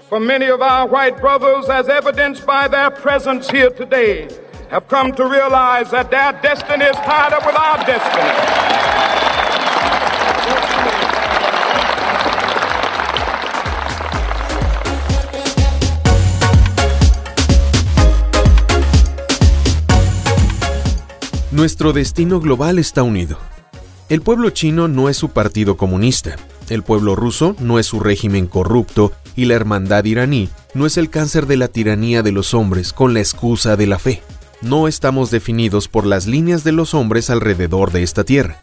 For 0.09 0.21
many 0.21 0.47
of 0.47 0.61
our 0.61 0.87
white 0.87 1.19
brothers, 1.19 1.69
as 1.69 1.89
evidenced 1.89 2.47
by 2.47 2.69
their 2.69 2.91
presence 2.91 3.49
here 3.49 3.71
today, 3.71 4.29
have 4.69 4.87
come 4.89 5.13
to 5.15 5.25
realize 5.27 5.91
that 5.93 6.11
their 6.11 6.33
destiny 6.43 6.85
is 6.85 6.97
tied 6.97 7.33
up 7.33 7.47
with 7.47 7.57
our 7.57 7.79
destiny. 7.87 8.61
Nuestro 21.53 21.93
destino 21.93 22.41
global 22.41 22.79
está 22.79 23.03
unido. 23.03 23.37
El 24.11 24.23
pueblo 24.23 24.51
chino 24.51 24.89
no 24.89 25.09
es 25.09 25.17
su 25.17 25.29
partido 25.29 25.77
comunista, 25.77 26.35
el 26.69 26.83
pueblo 26.83 27.15
ruso 27.15 27.55
no 27.61 27.79
es 27.79 27.87
su 27.87 28.01
régimen 28.01 28.49
corrupto 28.49 29.13
y 29.37 29.45
la 29.45 29.55
hermandad 29.55 30.05
iraní 30.05 30.49
no 30.75 30.85
es 30.85 30.97
el 30.97 31.11
cáncer 31.11 31.47
de 31.47 31.57
la 31.57 31.69
tiranía 31.69 32.25
de 32.25 32.33
los 32.33 32.53
hombres 32.53 32.93
con 32.93 33.15
la 33.15 33.21
excusa 33.21 33.77
de 33.77 33.87
la 33.87 34.01
fe. 34.01 34.21
No 34.63 34.89
estamos 34.89 35.31
definidos 35.31 35.87
por 35.87 36.07
las 36.07 36.27
líneas 36.27 36.65
de 36.65 36.73
los 36.73 36.93
hombres 36.93 37.31
alrededor 37.31 37.93
de 37.93 38.03
esta 38.03 38.25
tierra. 38.25 38.61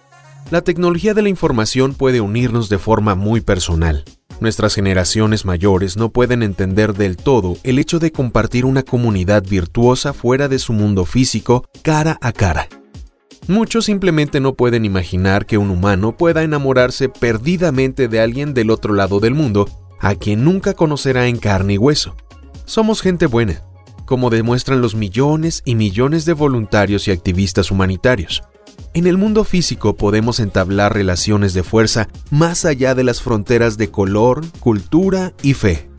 La 0.51 0.63
tecnología 0.63 1.13
de 1.13 1.21
la 1.21 1.29
información 1.29 1.93
puede 1.93 2.19
unirnos 2.19 2.67
de 2.67 2.77
forma 2.77 3.15
muy 3.15 3.39
personal. 3.39 4.03
Nuestras 4.41 4.75
generaciones 4.75 5.45
mayores 5.45 5.95
no 5.95 6.09
pueden 6.09 6.43
entender 6.43 6.93
del 6.93 7.15
todo 7.15 7.55
el 7.63 7.79
hecho 7.79 7.99
de 7.99 8.11
compartir 8.11 8.65
una 8.65 8.83
comunidad 8.83 9.45
virtuosa 9.47 10.11
fuera 10.11 10.49
de 10.49 10.59
su 10.59 10.73
mundo 10.73 11.05
físico 11.05 11.63
cara 11.83 12.17
a 12.19 12.33
cara. 12.33 12.67
Muchos 13.47 13.85
simplemente 13.85 14.41
no 14.41 14.55
pueden 14.55 14.83
imaginar 14.83 15.45
que 15.45 15.57
un 15.57 15.69
humano 15.69 16.17
pueda 16.17 16.43
enamorarse 16.43 17.07
perdidamente 17.07 18.09
de 18.09 18.19
alguien 18.19 18.53
del 18.53 18.69
otro 18.69 18.93
lado 18.93 19.21
del 19.21 19.35
mundo, 19.35 19.69
a 20.01 20.15
quien 20.15 20.43
nunca 20.43 20.73
conocerá 20.73 21.27
en 21.27 21.37
carne 21.37 21.75
y 21.75 21.77
hueso. 21.77 22.17
Somos 22.65 23.01
gente 23.01 23.25
buena, 23.25 23.63
como 24.05 24.29
demuestran 24.29 24.81
los 24.81 24.95
millones 24.95 25.61
y 25.63 25.75
millones 25.75 26.25
de 26.25 26.33
voluntarios 26.33 27.07
y 27.07 27.11
activistas 27.11 27.71
humanitarios. 27.71 28.43
En 28.93 29.07
el 29.07 29.17
mundo 29.17 29.45
físico 29.45 29.95
podemos 29.95 30.41
entablar 30.41 30.93
relaciones 30.93 31.53
de 31.53 31.63
fuerza 31.63 32.09
más 32.29 32.65
allá 32.65 32.95
de 32.95 33.05
las 33.05 33.21
fronteras 33.21 33.77
de 33.77 33.89
color, 33.89 34.45
cultura 34.59 35.31
y 35.41 35.53
fe. 35.53 35.89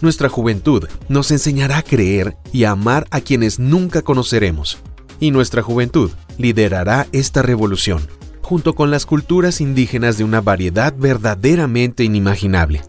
Nuestra 0.00 0.28
juventud 0.28 0.88
nos 1.08 1.30
enseñará 1.30 1.78
a 1.78 1.82
creer 1.82 2.36
y 2.52 2.64
a 2.64 2.72
amar 2.72 3.06
a 3.12 3.20
quienes 3.20 3.60
nunca 3.60 4.02
conoceremos. 4.02 4.78
Y 5.20 5.30
nuestra 5.30 5.62
juventud 5.62 6.10
liderará 6.38 7.06
esta 7.12 7.42
revolución, 7.42 8.06
junto 8.42 8.74
con 8.74 8.90
las 8.90 9.06
culturas 9.06 9.60
indígenas 9.60 10.18
de 10.18 10.24
una 10.24 10.40
variedad 10.40 10.94
verdaderamente 10.96 12.04
inimaginable. 12.04 12.82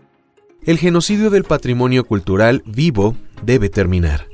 El 0.63 0.77
genocidio 0.77 1.29
del 1.29 1.43
patrimonio 1.43 2.05
cultural 2.05 2.61
vivo 2.65 3.15
debe 3.41 3.69
terminar. 3.69 4.27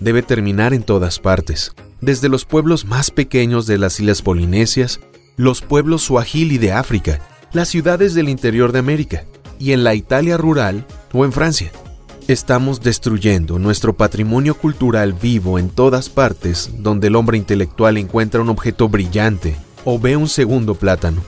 Debe 0.00 0.22
terminar 0.22 0.72
en 0.72 0.82
todas 0.82 1.18
partes, 1.18 1.72
desde 2.00 2.28
los 2.28 2.44
pueblos 2.44 2.84
más 2.84 3.10
pequeños 3.10 3.66
de 3.66 3.78
las 3.78 4.00
islas 4.00 4.22
polinesias, 4.22 5.00
los 5.36 5.60
pueblos 5.60 6.02
suajili 6.02 6.58
de 6.58 6.72
África, 6.72 7.20
las 7.52 7.68
ciudades 7.68 8.14
del 8.14 8.28
interior 8.28 8.72
de 8.72 8.78
América, 8.78 9.24
y 9.58 9.72
en 9.72 9.84
la 9.84 9.94
Italia 9.94 10.36
rural 10.36 10.86
o 11.12 11.24
en 11.24 11.32
Francia. 11.32 11.70
Estamos 12.30 12.80
destruyendo 12.80 13.58
nuestro 13.58 13.96
patrimonio 13.96 14.54
cultural 14.56 15.14
vivo 15.14 15.58
en 15.58 15.68
todas 15.68 16.08
partes 16.08 16.70
donde 16.78 17.08
el 17.08 17.16
hombre 17.16 17.36
intelectual 17.36 17.96
encuentra 17.96 18.40
un 18.40 18.50
objeto 18.50 18.88
brillante 18.88 19.56
o 19.84 19.98
ve 19.98 20.16
un 20.16 20.28
segundo 20.28 20.76
plátano. 20.76 21.22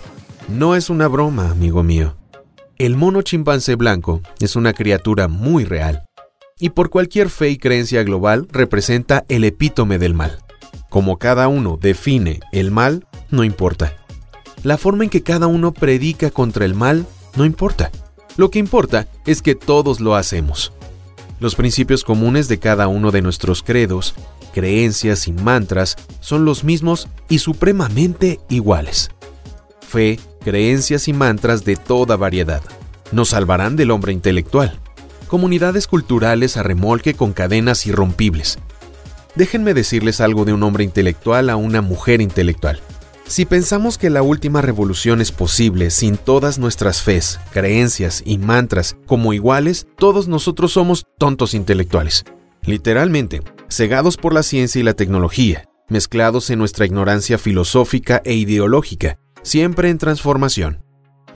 No 0.49 0.77
es 0.77 0.91
una 0.91 1.09
broma, 1.09 1.51
amigo 1.51 1.83
mío. 1.83 2.15
El 2.79 2.95
mono 2.95 3.23
chimpancé 3.23 3.75
blanco 3.75 4.21
es 4.39 4.55
una 4.55 4.75
criatura 4.75 5.27
muy 5.27 5.65
real 5.65 6.05
y 6.61 6.71
por 6.71 6.89
cualquier 6.89 7.31
fe 7.31 7.51
y 7.51 7.59
creencia 7.59 8.05
global 8.05 8.47
representa 8.53 9.25
el 9.29 9.43
epítome 9.43 9.99
del 9.99 10.15
mal. 10.15 10.39
Como 10.89 11.19
cada 11.19 11.49
uno 11.49 11.81
define 11.83 12.39
el 12.53 12.71
mal, 12.71 13.09
no 13.29 13.43
importa. 13.43 13.97
La 14.63 14.79
forma 14.79 15.03
en 15.03 15.11
que 15.11 15.25
cada 15.25 15.49
uno 15.49 15.73
predica 15.73 16.31
contra 16.31 16.65
el 16.65 16.77
mal, 16.77 17.07
no 17.35 17.45
importa. 17.45 17.91
Lo 18.37 18.53
que 18.53 18.61
importa 18.61 19.09
es 19.27 19.43
que 19.43 19.57
todos 19.57 19.99
lo 19.99 20.15
hacemos. 20.15 20.73
Los 21.43 21.57
principios 21.57 22.05
comunes 22.05 22.47
de 22.47 22.61
cada 22.61 22.87
uno 22.87 23.11
de 23.11 23.21
nuestros 23.21 23.65
credos, 23.65 24.15
creencias 24.55 25.27
y 25.27 25.33
mantras 25.33 25.97
son 26.21 26.45
los 26.45 26.63
mismos 26.63 27.09
y 27.29 27.41
supremamente 27.41 28.39
iguales. 28.49 29.11
Fe, 29.81 30.21
creencias 30.45 31.09
y 31.09 31.13
mantras 31.13 31.65
de 31.65 31.75
toda 31.75 32.15
variedad. 32.17 32.63
Nos 33.11 33.31
salvarán 33.31 33.75
del 33.75 33.91
hombre 33.91 34.13
intelectual. 34.13 34.79
Comunidades 35.27 35.89
culturales 35.89 36.57
a 36.57 36.63
remolque 36.63 37.15
con 37.15 37.33
cadenas 37.33 37.89
irrompibles. 37.89 38.61
Déjenme 39.35 39.75
decirles 39.75 40.21
algo 40.21 40.45
de 40.45 40.53
un 40.53 40.63
hombre 40.63 40.85
intelectual 40.85 41.51
a 41.51 41.57
una 41.57 41.83
mujer 41.83 42.21
intelectual. 42.21 42.81
Si 43.27 43.47
pensamos 43.47 43.97
que 43.97 44.11
la 44.11 44.23
última 44.23 44.61
revolución 44.61 45.21
es 45.21 45.33
posible 45.33 45.91
sin 45.91 46.17
todas 46.17 46.59
nuestras 46.59 47.03
fes, 47.03 47.41
creencias 47.53 48.23
y 48.27 48.39
mantras 48.39 48.97
como 49.07 49.33
iguales, 49.33 49.87
todos 49.97 50.29
nosotros 50.29 50.73
somos 50.73 51.07
tontos 51.19 51.55
intelectuales. 51.55 52.25
Literalmente, 52.63 53.43
cegados 53.71 54.17
por 54.17 54.35
la 54.35 54.43
ciencia 54.43 54.81
y 54.81 54.83
la 54.83 54.95
tecnología, 54.95 55.65
mezclados 55.89 56.51
en 56.51 56.59
nuestra 56.59 56.85
ignorancia 56.85 57.39
filosófica 57.39 58.21
e 58.25 58.35
ideológica, 58.35 59.19
siempre 59.43 59.89
en 59.89 59.99
transformación. 59.99 60.85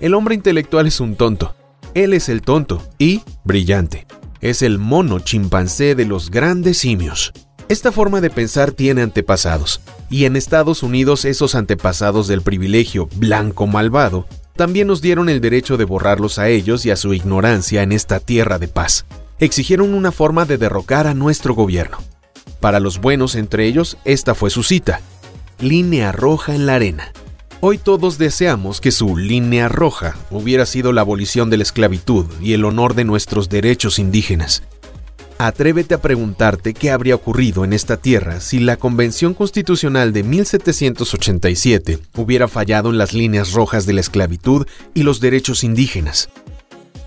El 0.00 0.14
hombre 0.14 0.34
intelectual 0.34 0.86
es 0.86 1.00
un 1.00 1.16
tonto. 1.16 1.54
Él 1.94 2.12
es 2.12 2.28
el 2.28 2.42
tonto 2.42 2.82
y 2.98 3.22
brillante. 3.44 4.06
Es 4.40 4.60
el 4.60 4.78
mono 4.78 5.20
chimpancé 5.20 5.94
de 5.94 6.04
los 6.04 6.30
grandes 6.30 6.78
simios. 6.78 7.32
Esta 7.68 7.90
forma 7.90 8.20
de 8.20 8.30
pensar 8.30 8.70
tiene 8.70 9.02
antepasados, 9.02 9.80
y 10.08 10.26
en 10.26 10.36
Estados 10.36 10.84
Unidos 10.84 11.24
esos 11.24 11.56
antepasados 11.56 12.28
del 12.28 12.42
privilegio 12.42 13.08
blanco 13.16 13.66
malvado 13.66 14.24
también 14.54 14.86
nos 14.86 15.02
dieron 15.02 15.28
el 15.28 15.40
derecho 15.40 15.76
de 15.76 15.84
borrarlos 15.84 16.38
a 16.38 16.48
ellos 16.48 16.86
y 16.86 16.92
a 16.92 16.96
su 16.96 17.12
ignorancia 17.12 17.82
en 17.82 17.90
esta 17.90 18.20
tierra 18.20 18.60
de 18.60 18.68
paz. 18.68 19.04
Exigieron 19.40 19.94
una 19.94 20.12
forma 20.12 20.44
de 20.44 20.58
derrocar 20.58 21.08
a 21.08 21.14
nuestro 21.14 21.54
gobierno. 21.54 21.98
Para 22.60 22.78
los 22.78 23.00
buenos 23.00 23.34
entre 23.34 23.66
ellos, 23.66 23.98
esta 24.04 24.36
fue 24.36 24.50
su 24.50 24.62
cita. 24.62 25.00
Línea 25.58 26.12
roja 26.12 26.54
en 26.54 26.66
la 26.66 26.76
arena. 26.76 27.12
Hoy 27.60 27.78
todos 27.78 28.16
deseamos 28.16 28.80
que 28.80 28.92
su 28.92 29.16
línea 29.16 29.68
roja 29.68 30.14
hubiera 30.30 30.66
sido 30.66 30.92
la 30.92 31.00
abolición 31.00 31.50
de 31.50 31.56
la 31.56 31.64
esclavitud 31.64 32.26
y 32.40 32.52
el 32.52 32.64
honor 32.64 32.94
de 32.94 33.04
nuestros 33.04 33.48
derechos 33.48 33.98
indígenas. 33.98 34.62
Atrévete 35.38 35.94
a 35.94 36.00
preguntarte 36.00 36.72
qué 36.72 36.90
habría 36.90 37.14
ocurrido 37.14 37.64
en 37.64 37.74
esta 37.74 37.98
tierra 37.98 38.40
si 38.40 38.58
la 38.58 38.78
Convención 38.78 39.34
Constitucional 39.34 40.14
de 40.14 40.22
1787 40.22 41.98
hubiera 42.16 42.48
fallado 42.48 42.88
en 42.88 42.96
las 42.96 43.12
líneas 43.12 43.52
rojas 43.52 43.84
de 43.84 43.92
la 43.92 44.00
esclavitud 44.00 44.66
y 44.94 45.02
los 45.02 45.20
derechos 45.20 45.62
indígenas. 45.62 46.30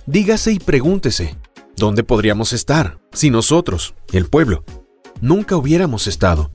Dígase 0.06 0.52
y 0.52 0.60
pregúntese, 0.60 1.36
¿dónde 1.76 2.04
podríamos 2.04 2.54
estar 2.54 3.00
si 3.14 3.32
nosotros, 3.32 3.96
el 4.14 4.28
pueblo, 4.28 4.64
nunca 5.22 5.58
hubiéramos 5.58 6.06
estado? 6.06 6.52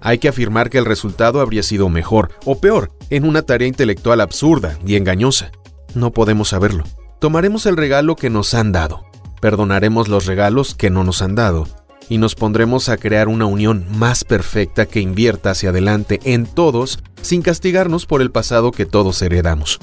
Hay 0.00 0.18
que 0.18 0.28
afirmar 0.28 0.70
que 0.70 0.78
el 0.78 0.84
resultado 0.84 1.40
habría 1.40 1.64
sido 1.64 1.88
mejor 1.88 2.30
o 2.44 2.60
peor 2.60 2.92
en 3.10 3.24
una 3.24 3.42
tarea 3.42 3.66
intelectual 3.66 4.20
absurda 4.20 4.78
y 4.86 4.94
engañosa. 4.94 5.50
No 5.96 6.12
podemos 6.12 6.50
saberlo. 6.50 6.84
Tomaremos 7.18 7.66
el 7.66 7.76
regalo 7.76 8.14
que 8.14 8.30
nos 8.30 8.54
han 8.54 8.70
dado 8.70 9.05
perdonaremos 9.46 10.08
los 10.08 10.26
regalos 10.26 10.74
que 10.74 10.90
no 10.90 11.04
nos 11.04 11.22
han 11.22 11.36
dado 11.36 11.68
y 12.08 12.18
nos 12.18 12.34
pondremos 12.34 12.88
a 12.88 12.96
crear 12.96 13.28
una 13.28 13.46
unión 13.46 13.86
más 13.96 14.24
perfecta 14.24 14.86
que 14.86 14.98
invierta 14.98 15.52
hacia 15.52 15.70
adelante 15.70 16.18
en 16.24 16.46
todos 16.46 16.98
sin 17.22 17.42
castigarnos 17.42 18.06
por 18.06 18.22
el 18.22 18.32
pasado 18.32 18.72
que 18.72 18.86
todos 18.86 19.22
heredamos. 19.22 19.78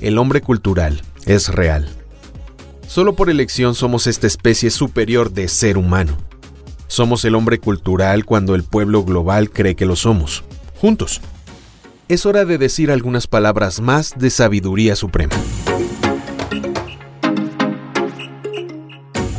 El 0.00 0.16
hombre 0.16 0.40
cultural 0.40 1.02
es 1.26 1.48
real. 1.48 1.90
Solo 2.86 3.14
por 3.14 3.28
elección 3.28 3.74
somos 3.74 4.06
esta 4.06 4.26
especie 4.26 4.70
superior 4.70 5.30
de 5.30 5.48
ser 5.48 5.76
humano. 5.76 6.16
Somos 6.86 7.26
el 7.26 7.34
hombre 7.34 7.58
cultural 7.58 8.24
cuando 8.24 8.54
el 8.54 8.64
pueblo 8.64 9.04
global 9.04 9.50
cree 9.50 9.76
que 9.76 9.84
lo 9.84 9.94
somos. 9.94 10.42
Juntos. 10.80 11.20
Es 12.08 12.24
hora 12.24 12.46
de 12.46 12.56
decir 12.56 12.90
algunas 12.90 13.26
palabras 13.26 13.78
más 13.82 14.14
de 14.16 14.30
sabiduría 14.30 14.96
suprema. 14.96 15.36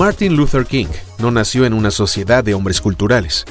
Martin 0.00 0.34
Luther 0.34 0.64
King 0.64 0.86
no 1.18 1.30
nació 1.30 1.66
en 1.66 1.74
una 1.74 1.90
sociedad 1.90 2.42
de 2.42 2.54
hombres 2.54 2.80
culturales. 2.80 3.44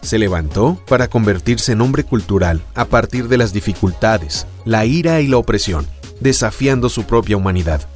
Se 0.00 0.16
levantó 0.16 0.80
para 0.88 1.08
convertirse 1.08 1.72
en 1.72 1.82
hombre 1.82 2.04
cultural 2.04 2.62
a 2.74 2.86
partir 2.86 3.28
de 3.28 3.36
las 3.36 3.52
dificultades, 3.52 4.46
la 4.64 4.86
ira 4.86 5.20
y 5.20 5.28
la 5.28 5.36
opresión, 5.36 5.86
desafiando 6.20 6.88
su 6.88 7.04
propia 7.04 7.36
humanidad. 7.36 7.86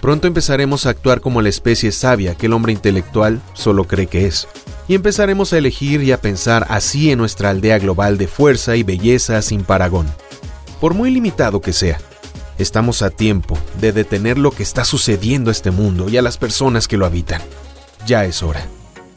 Pronto 0.00 0.28
empezaremos 0.28 0.86
a 0.86 0.90
actuar 0.90 1.20
como 1.20 1.42
la 1.42 1.50
especie 1.50 1.92
sabia 1.92 2.36
que 2.36 2.46
el 2.46 2.54
hombre 2.54 2.72
intelectual 2.72 3.42
solo 3.52 3.84
cree 3.84 4.06
que 4.06 4.26
es, 4.26 4.48
y 4.88 4.94
empezaremos 4.94 5.52
a 5.52 5.58
elegir 5.58 6.02
y 6.02 6.10
a 6.10 6.22
pensar 6.22 6.64
así 6.70 7.10
en 7.10 7.18
nuestra 7.18 7.50
aldea 7.50 7.78
global 7.78 8.16
de 8.16 8.28
fuerza 8.28 8.76
y 8.76 8.82
belleza 8.82 9.42
sin 9.42 9.62
paragón, 9.64 10.06
por 10.80 10.94
muy 10.94 11.10
limitado 11.10 11.60
que 11.60 11.74
sea. 11.74 11.98
Estamos 12.56 13.02
a 13.02 13.10
tiempo 13.10 13.58
de 13.80 13.92
detener 13.92 14.38
lo 14.38 14.52
que 14.52 14.62
está 14.62 14.84
sucediendo 14.84 15.50
a 15.50 15.52
este 15.52 15.72
mundo 15.72 16.08
y 16.08 16.18
a 16.18 16.22
las 16.22 16.38
personas 16.38 16.86
que 16.86 16.96
lo 16.96 17.04
habitan. 17.04 17.42
Ya 18.06 18.24
es 18.26 18.44
hora. 18.44 18.64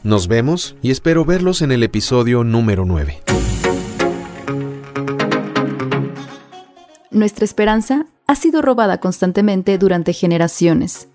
Nos 0.02 0.26
vemos 0.26 0.74
y 0.82 0.90
espero 0.90 1.24
verlos 1.24 1.62
en 1.62 1.70
el 1.70 1.84
episodio 1.84 2.42
número 2.42 2.84
9. 2.84 3.22
Nuestra 7.12 7.44
esperanza 7.44 8.06
ha 8.26 8.34
sido 8.34 8.60
robada 8.60 8.98
constantemente 8.98 9.78
durante 9.78 10.12
generaciones. 10.12 11.08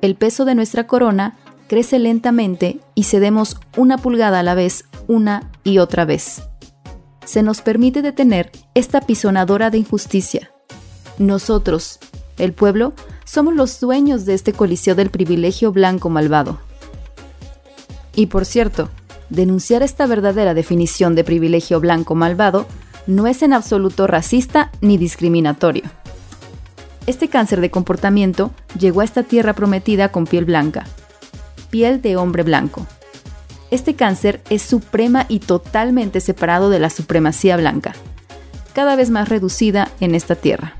El 0.00 0.16
peso 0.16 0.44
de 0.44 0.56
nuestra 0.56 0.88
corona 0.88 1.36
crece 1.68 2.00
lentamente 2.00 2.80
y 2.96 3.04
cedemos 3.04 3.56
una 3.76 3.98
pulgada 3.98 4.40
a 4.40 4.42
la 4.42 4.54
vez 4.54 4.84
una 5.06 5.48
y 5.62 5.78
otra 5.78 6.04
vez. 6.04 6.42
Se 7.24 7.44
nos 7.44 7.62
permite 7.62 8.02
detener 8.02 8.50
esta 8.74 9.00
pisonadora 9.00 9.70
de 9.70 9.78
injusticia 9.78 10.51
nosotros, 11.18 11.98
el 12.38 12.52
pueblo, 12.52 12.92
somos 13.24 13.54
los 13.54 13.80
dueños 13.80 14.24
de 14.26 14.34
este 14.34 14.52
coliseo 14.52 14.94
del 14.94 15.10
privilegio 15.10 15.72
blanco 15.72 16.10
malvado. 16.10 16.58
Y 18.14 18.26
por 18.26 18.44
cierto, 18.44 18.88
denunciar 19.30 19.82
esta 19.82 20.06
verdadera 20.06 20.54
definición 20.54 21.14
de 21.14 21.24
privilegio 21.24 21.80
blanco 21.80 22.14
malvado 22.14 22.66
no 23.06 23.26
es 23.26 23.42
en 23.42 23.52
absoluto 23.52 24.06
racista 24.06 24.70
ni 24.80 24.98
discriminatorio. 24.98 25.84
Este 27.06 27.28
cáncer 27.28 27.60
de 27.60 27.70
comportamiento 27.70 28.52
llegó 28.78 29.00
a 29.00 29.04
esta 29.04 29.22
tierra 29.22 29.54
prometida 29.54 30.10
con 30.10 30.26
piel 30.26 30.44
blanca, 30.44 30.86
piel 31.70 32.00
de 32.00 32.16
hombre 32.16 32.42
blanco. 32.42 32.86
Este 33.70 33.94
cáncer 33.94 34.42
es 34.50 34.62
suprema 34.62 35.26
y 35.28 35.40
totalmente 35.40 36.20
separado 36.20 36.70
de 36.70 36.78
la 36.78 36.90
supremacía 36.90 37.56
blanca, 37.56 37.94
cada 38.74 38.94
vez 38.94 39.10
más 39.10 39.28
reducida 39.30 39.90
en 40.00 40.14
esta 40.14 40.36
tierra. 40.36 40.76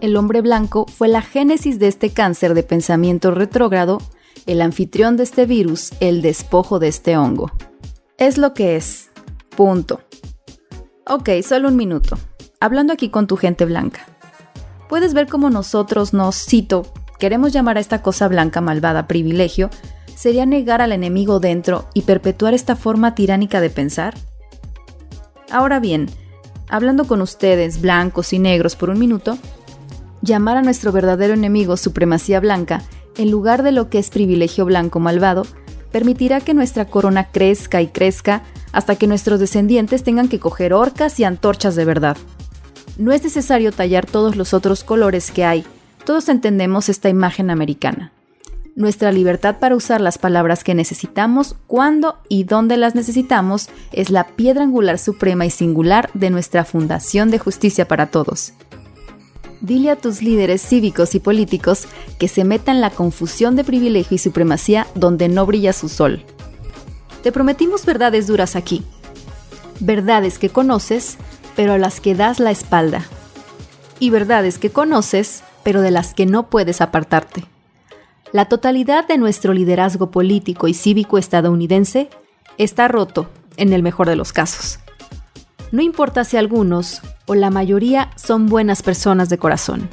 El 0.00 0.16
hombre 0.16 0.40
blanco 0.40 0.86
fue 0.86 1.08
la 1.08 1.22
génesis 1.22 1.78
de 1.78 1.88
este 1.88 2.10
cáncer 2.10 2.54
de 2.54 2.62
pensamiento 2.62 3.30
retrógrado, 3.30 3.98
el 4.46 4.62
anfitrión 4.62 5.16
de 5.16 5.24
este 5.24 5.46
virus, 5.46 5.92
el 6.00 6.22
despojo 6.22 6.78
de 6.78 6.88
este 6.88 7.16
hongo. 7.16 7.52
Es 8.18 8.38
lo 8.38 8.54
que 8.54 8.76
es. 8.76 9.10
Punto. 9.56 10.00
Ok, 11.06 11.28
solo 11.42 11.68
un 11.68 11.76
minuto. 11.76 12.18
Hablando 12.60 12.92
aquí 12.92 13.10
con 13.10 13.26
tu 13.26 13.36
gente 13.36 13.64
blanca 13.64 14.06
puedes 14.90 15.14
ver 15.14 15.28
cómo 15.28 15.50
nosotros 15.50 16.12
nos, 16.12 16.44
cito, 16.44 16.84
queremos 17.20 17.52
llamar 17.52 17.76
a 17.76 17.80
esta 17.80 18.02
cosa 18.02 18.26
blanca 18.26 18.60
malvada 18.60 19.06
privilegio, 19.06 19.70
sería 20.16 20.46
negar 20.46 20.82
al 20.82 20.90
enemigo 20.90 21.38
dentro 21.38 21.86
y 21.94 22.02
perpetuar 22.02 22.54
esta 22.54 22.74
forma 22.74 23.14
tiránica 23.14 23.60
de 23.60 23.70
pensar? 23.70 24.14
Ahora 25.48 25.78
bien, 25.78 26.10
hablando 26.68 27.06
con 27.06 27.22
ustedes, 27.22 27.80
blancos 27.80 28.32
y 28.32 28.40
negros, 28.40 28.74
por 28.74 28.90
un 28.90 28.98
minuto, 28.98 29.38
llamar 30.22 30.56
a 30.56 30.62
nuestro 30.62 30.92
verdadero 30.92 31.34
enemigo 31.34 31.76
supremacía 31.76 32.40
blanca, 32.40 32.82
en 33.16 33.30
lugar 33.30 33.62
de 33.62 33.72
lo 33.72 33.88
que 33.88 33.98
es 33.98 34.10
privilegio 34.10 34.64
blanco 34.64 35.00
malvado, 35.00 35.46
permitirá 35.92 36.40
que 36.40 36.54
nuestra 36.54 36.84
corona 36.84 37.28
crezca 37.30 37.82
y 37.82 37.88
crezca 37.88 38.42
hasta 38.72 38.96
que 38.96 39.06
nuestros 39.06 39.40
descendientes 39.40 40.04
tengan 40.04 40.28
que 40.28 40.38
coger 40.38 40.72
orcas 40.72 41.18
y 41.18 41.24
antorchas 41.24 41.74
de 41.74 41.84
verdad 41.84 42.16
no 43.00 43.12
es 43.12 43.24
necesario 43.24 43.72
tallar 43.72 44.04
todos 44.04 44.36
los 44.36 44.52
otros 44.52 44.84
colores 44.84 45.30
que 45.30 45.44
hay. 45.44 45.64
Todos 46.04 46.28
entendemos 46.28 46.88
esta 46.88 47.08
imagen 47.08 47.50
americana. 47.50 48.12
Nuestra 48.76 49.10
libertad 49.10 49.56
para 49.58 49.74
usar 49.74 50.00
las 50.00 50.18
palabras 50.18 50.62
que 50.62 50.74
necesitamos, 50.74 51.56
cuándo 51.66 52.18
y 52.28 52.44
dónde 52.44 52.76
las 52.76 52.94
necesitamos, 52.94 53.68
es 53.92 54.10
la 54.10 54.24
piedra 54.24 54.62
angular 54.62 54.98
suprema 54.98 55.46
y 55.46 55.50
singular 55.50 56.10
de 56.14 56.30
nuestra 56.30 56.64
Fundación 56.64 57.30
de 57.30 57.38
Justicia 57.38 57.88
para 57.88 58.10
Todos. 58.10 58.52
Dile 59.60 59.90
a 59.90 59.96
tus 59.96 60.22
líderes 60.22 60.62
cívicos 60.62 61.14
y 61.14 61.20
políticos 61.20 61.86
que 62.18 62.28
se 62.28 62.44
metan 62.44 62.80
la 62.80 62.90
confusión 62.90 63.56
de 63.56 63.64
privilegio 63.64 64.14
y 64.14 64.18
supremacía 64.18 64.86
donde 64.94 65.28
no 65.28 65.44
brilla 65.44 65.72
su 65.72 65.88
sol. 65.88 66.24
Te 67.22 67.30
prometimos 67.30 67.84
verdades 67.84 68.26
duras 68.26 68.56
aquí. 68.56 68.82
Verdades 69.78 70.38
que 70.38 70.48
conoces, 70.48 71.18
pero 71.56 71.74
a 71.74 71.78
las 71.78 72.00
que 72.00 72.14
das 72.14 72.40
la 72.40 72.50
espalda. 72.50 73.04
Y 73.98 74.08
verdades 74.08 74.58
que 74.58 74.70
conoces, 74.70 75.42
pero 75.62 75.82
de 75.82 75.90
las 75.90 76.14
que 76.14 76.24
no 76.24 76.48
puedes 76.48 76.80
apartarte. 76.80 77.44
La 78.32 78.46
totalidad 78.46 79.06
de 79.06 79.18
nuestro 79.18 79.52
liderazgo 79.52 80.10
político 80.10 80.68
y 80.68 80.74
cívico 80.74 81.18
estadounidense 81.18 82.08
está 82.56 82.88
roto, 82.88 83.28
en 83.56 83.74
el 83.74 83.82
mejor 83.82 84.08
de 84.08 84.16
los 84.16 84.32
casos. 84.32 84.78
No 85.72 85.82
importa 85.82 86.24
si 86.24 86.36
algunos 86.36 87.00
o 87.26 87.34
la 87.34 87.50
mayoría 87.50 88.10
son 88.16 88.46
buenas 88.46 88.82
personas 88.82 89.28
de 89.28 89.38
corazón. 89.38 89.88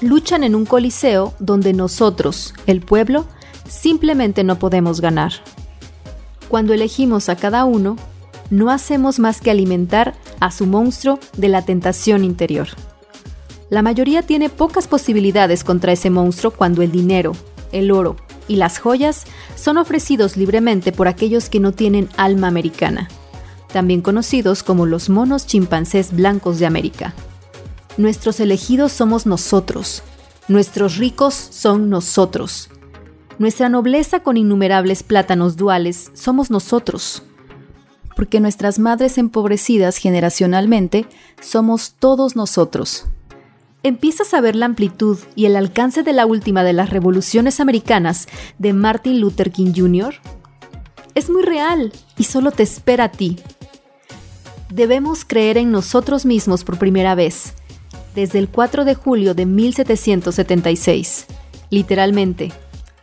Luchan 0.00 0.42
en 0.42 0.54
un 0.54 0.64
coliseo 0.64 1.34
donde 1.38 1.72
nosotros, 1.72 2.54
el 2.66 2.80
pueblo, 2.80 3.26
simplemente 3.68 4.42
no 4.44 4.58
podemos 4.58 5.00
ganar. 5.00 5.32
Cuando 6.48 6.72
elegimos 6.72 7.28
a 7.28 7.36
cada 7.36 7.64
uno, 7.64 7.96
no 8.50 8.70
hacemos 8.70 9.18
más 9.18 9.40
que 9.40 9.50
alimentar 9.50 10.14
a 10.40 10.50
su 10.50 10.66
monstruo 10.66 11.18
de 11.36 11.48
la 11.48 11.62
tentación 11.62 12.24
interior. 12.24 12.68
La 13.70 13.82
mayoría 13.82 14.22
tiene 14.22 14.50
pocas 14.50 14.88
posibilidades 14.88 15.64
contra 15.64 15.92
ese 15.92 16.10
monstruo 16.10 16.52
cuando 16.52 16.82
el 16.82 16.92
dinero, 16.92 17.32
el 17.72 17.90
oro 17.90 18.16
y 18.46 18.56
las 18.56 18.78
joyas 18.78 19.24
son 19.56 19.78
ofrecidos 19.78 20.36
libremente 20.36 20.92
por 20.92 21.08
aquellos 21.08 21.48
que 21.48 21.60
no 21.60 21.72
tienen 21.72 22.08
alma 22.16 22.46
americana, 22.46 23.08
también 23.74 24.00
conocidos 24.00 24.62
como 24.62 24.86
los 24.86 25.10
monos 25.10 25.46
chimpancés 25.46 26.14
blancos 26.14 26.58
de 26.58 26.66
América. 26.66 27.12
Nuestros 27.98 28.40
elegidos 28.40 28.92
somos 28.92 29.26
nosotros, 29.26 30.02
nuestros 30.48 30.96
ricos 30.96 31.34
son 31.34 31.90
nosotros. 31.90 32.70
Nuestra 33.38 33.68
nobleza 33.68 34.20
con 34.20 34.36
innumerables 34.36 35.02
plátanos 35.02 35.56
duales 35.56 36.12
somos 36.14 36.50
nosotros 36.50 37.24
porque 38.14 38.40
nuestras 38.40 38.78
madres 38.78 39.18
empobrecidas 39.18 39.96
generacionalmente 39.96 41.06
somos 41.40 41.94
todos 41.98 42.36
nosotros. 42.36 43.06
Empiezas 43.82 44.32
a 44.32 44.40
ver 44.40 44.56
la 44.56 44.66
amplitud 44.66 45.18
y 45.34 45.44
el 45.46 45.56
alcance 45.56 46.02
de 46.02 46.12
la 46.12 46.24
última 46.24 46.62
de 46.64 46.72
las 46.72 46.90
revoluciones 46.90 47.60
americanas 47.60 48.28
de 48.58 48.72
Martin 48.72 49.20
Luther 49.20 49.50
King 49.50 49.72
Jr. 49.76 50.14
Es 51.14 51.28
muy 51.28 51.42
real 51.42 51.92
y 52.16 52.24
solo 52.24 52.50
te 52.50 52.62
espera 52.62 53.04
a 53.04 53.10
ti. 53.10 53.38
Debemos 54.74 55.24
creer 55.24 55.56
en 55.56 55.70
nosotros 55.70 56.26
mismos 56.26 56.64
por 56.64 56.78
primera 56.78 57.14
vez, 57.14 57.54
desde 58.14 58.40
el 58.40 58.48
4 58.48 58.84
de 58.84 58.94
julio 58.94 59.34
de 59.34 59.46
1776. 59.46 61.26
Literalmente, 61.70 62.52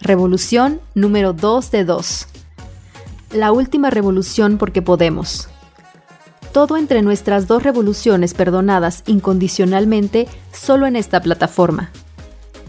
revolución 0.01 0.81
número 0.95 1.33
2 1.33 1.71
de 1.71 1.85
2 1.85 2.27
la 3.33 3.51
última 3.51 3.89
revolución 3.89 4.57
porque 4.57 4.81
podemos. 4.81 5.47
Todo 6.51 6.75
entre 6.75 7.01
nuestras 7.01 7.47
dos 7.47 7.63
revoluciones 7.63 8.33
perdonadas 8.33 9.03
incondicionalmente 9.07 10.27
solo 10.51 10.85
en 10.85 10.97
esta 10.97 11.21
plataforma. 11.21 11.91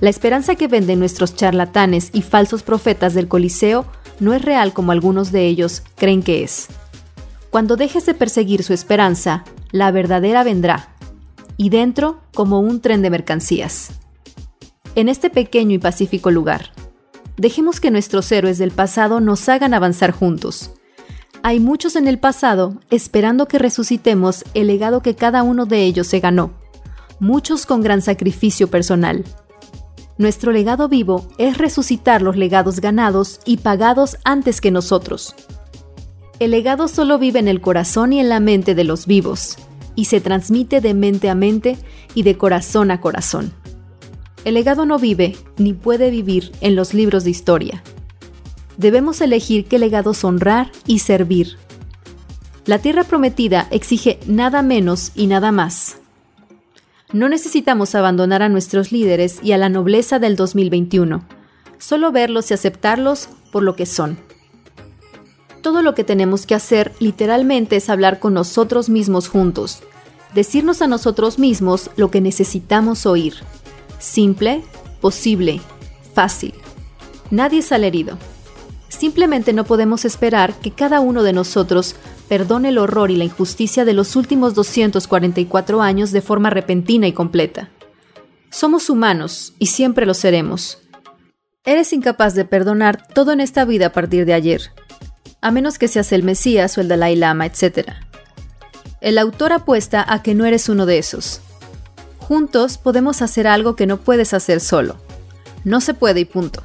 La 0.01 0.11
esperanza 0.11 0.55
que 0.55 0.69
venden 0.69 1.01
nuestros 1.01 1.35
charlatanes 1.35 2.11
y 2.13 2.23
falsos 2.23 2.63
profetas 2.63 3.15
del 3.15 3.29
Coliseo 3.29 3.87
no 4.21 4.35
es 4.35 4.43
real 4.43 4.73
como 4.73 4.93
algunos 4.93 5.33
de 5.33 5.47
ellos 5.47 5.83
creen 5.97 6.23
que 6.23 6.45
es. 6.45 6.69
Cuando 7.53 7.77
dejes 7.77 8.05
de 8.05 8.15
perseguir 8.15 8.65
su 8.65 8.73
esperanza, 8.73 9.45
la 9.71 9.93
verdadera 9.93 10.43
vendrá, 10.43 10.97
y 11.57 11.71
dentro 11.71 12.21
como 12.35 12.59
un 12.59 12.81
tren 12.81 13.01
de 13.03 13.11
mercancías. 13.11 13.93
En 14.97 15.09
este 15.09 15.31
pequeño 15.31 15.77
y 15.77 15.79
pacífico 15.79 16.33
lugar, 16.33 16.73
Dejemos 17.37 17.81
que 17.81 17.91
nuestros 17.91 18.31
héroes 18.31 18.59
del 18.59 18.71
pasado 18.71 19.21
nos 19.21 19.49
hagan 19.49 19.75
avanzar 19.75 20.13
juntos. 20.13 20.71
Hay 21.43 21.61
muchos 21.61 21.97
en 21.97 22.07
el 22.07 22.19
pasado 22.19 22.75
esperando 22.91 23.49
que 23.49 23.59
resucitemos 23.59 24.45
el 24.55 24.69
legado 24.69 25.03
que 25.03 25.17
cada 25.17 25.43
uno 25.43 25.67
de 25.67 25.83
ellos 25.83 26.07
se 26.07 26.21
ganó, 26.21 26.53
muchos 27.19 27.67
con 27.67 27.83
gran 27.83 28.03
sacrificio 28.03 28.69
personal. 28.69 29.25
Nuestro 30.19 30.53
legado 30.53 30.89
vivo 30.89 31.27
es 31.39 31.59
resucitar 31.59 32.23
los 32.23 32.37
legados 32.37 32.81
ganados 32.81 33.41
y 33.45 33.57
pagados 33.57 34.19
antes 34.25 34.61
que 34.61 34.71
nosotros. 34.71 35.35
El 36.43 36.51
legado 36.51 36.89
solo 36.89 37.21
vive 37.21 37.39
en 37.39 37.47
el 37.47 37.61
corazón 37.61 38.13
y 38.13 38.19
en 38.19 38.29
la 38.29 38.41
mente 38.41 38.75
de 38.75 38.83
los 38.83 39.07
vivos, 39.07 39.59
y 39.95 40.07
se 40.07 40.21
transmite 40.21 40.81
de 40.81 40.93
mente 40.93 41.31
a 41.31 41.37
mente 41.37 41.79
y 42.17 42.25
de 42.25 42.37
corazón 42.37 42.91
a 42.91 43.01
corazón. 43.01 43.53
El 44.45 44.55
legado 44.55 44.85
no 44.85 44.99
vive 44.99 45.37
ni 45.57 45.73
puede 45.73 46.11
vivir 46.11 46.51
en 46.61 46.75
los 46.75 46.95
libros 46.95 47.23
de 47.23 47.31
historia. 47.31 47.85
Debemos 48.77 49.21
elegir 49.21 49.67
qué 49.67 49.79
legados 49.79 50.25
honrar 50.25 50.73
y 50.85 50.99
servir. 50.99 51.59
La 52.67 52.81
tierra 52.81 53.05
prometida 53.05 53.69
exige 53.71 54.19
nada 54.27 54.63
menos 54.63 55.13
y 55.15 55.29
nada 55.29 55.53
más. 55.53 55.99
No 57.13 57.29
necesitamos 57.29 57.95
abandonar 57.95 58.43
a 58.43 58.49
nuestros 58.49 58.91
líderes 58.91 59.39
y 59.45 59.53
a 59.53 59.59
la 59.59 59.69
nobleza 59.69 60.19
del 60.19 60.35
2021, 60.35 61.23
solo 61.79 62.11
verlos 62.11 62.51
y 62.51 62.55
aceptarlos 62.55 63.29
por 63.53 63.63
lo 63.63 63.77
que 63.77 63.87
son. 63.87 64.19
Todo 65.63 65.81
lo 65.81 65.95
que 65.95 66.05
tenemos 66.05 66.45
que 66.45 66.55
hacer 66.55 66.93
literalmente 66.99 67.77
es 67.77 67.89
hablar 67.89 68.19
con 68.19 68.35
nosotros 68.35 68.89
mismos 68.89 69.29
juntos, 69.29 69.83
decirnos 70.35 70.83
a 70.83 70.87
nosotros 70.87 71.39
mismos 71.39 71.91
lo 71.97 72.11
que 72.11 72.21
necesitamos 72.21 73.07
oír 73.07 73.35
Simple, 74.03 74.65
posible, 75.01 75.61
fácil. 76.13 76.55
Nadie 77.31 77.63
sale 77.63 77.87
herido. 77.87 78.19
Simplemente 78.89 79.53
no 79.53 79.63
podemos 79.63 80.05
esperar 80.05 80.55
que 80.55 80.73
cada 80.73 80.99
uno 80.99 81.23
de 81.23 81.33
nosotros 81.33 81.95
perdone 82.29 82.71
el 82.71 82.79
horror 82.79 83.13
y 83.13 83.17
la 83.17 83.25
injusticia 83.25 83.85
de 83.85 83.93
los 83.93 84.17
últimos 84.17 84.55
244 84.55 85.81
años 85.81 86.11
de 86.11 86.21
forma 86.21 86.51
repentina 86.51 87.07
y 87.07 87.13
completa. 87.13 87.71
Somos 88.51 88.91
humanos 88.91 89.55
y 89.61 89.67
siempre 89.67 90.05
lo 90.05 90.15
seremos. 90.15 90.79
Eres 91.65 91.93
incapaz 91.93 92.35
de 92.35 92.45
perdonar 92.45 93.07
todo 93.07 93.31
en 93.31 93.41
esta 93.41 93.65
vida 93.65 93.87
a 93.87 93.93
partir 93.93 94.27
de 94.27 94.35
ayer, 94.35 94.73
a 95.43 95.51
menos 95.51 95.79
que 95.79 95.89
seas 95.89 96.13
el 96.13 96.23
Mesías 96.23 96.79
o 96.79 96.81
el 96.81 96.89
Dalai 96.89 97.17
Lama, 97.17 97.45
etc. 97.45 97.91
El 99.01 99.19
autor 99.19 99.53
apuesta 99.53 100.05
a 100.09 100.23
que 100.23 100.35
no 100.35 100.47
eres 100.47 100.69
uno 100.69 100.87
de 100.87 100.99
esos. 100.99 101.41
Juntos 102.19 102.79
podemos 102.79 103.21
hacer 103.21 103.49
algo 103.49 103.75
que 103.75 103.87
no 103.87 103.99
puedes 103.99 104.33
hacer 104.33 104.61
solo. 104.61 104.97
No 105.65 105.81
se 105.81 105.95
puede 105.95 106.21
y 106.21 106.25
punto. 106.25 106.63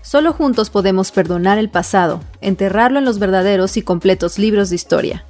Solo 0.00 0.32
juntos 0.32 0.70
podemos 0.70 1.10
perdonar 1.10 1.58
el 1.58 1.68
pasado, 1.68 2.20
enterrarlo 2.40 3.00
en 3.00 3.04
los 3.04 3.18
verdaderos 3.18 3.76
y 3.76 3.82
completos 3.82 4.38
libros 4.38 4.70
de 4.70 4.76
historia. 4.76 5.26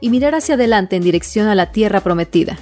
y 0.00 0.10
mirar 0.10 0.34
hacia 0.34 0.56
adelante 0.56 0.96
en 0.96 1.02
dirección 1.02 1.46
a 1.46 1.54
la 1.54 1.72
tierra 1.72 2.00
prometida. 2.02 2.58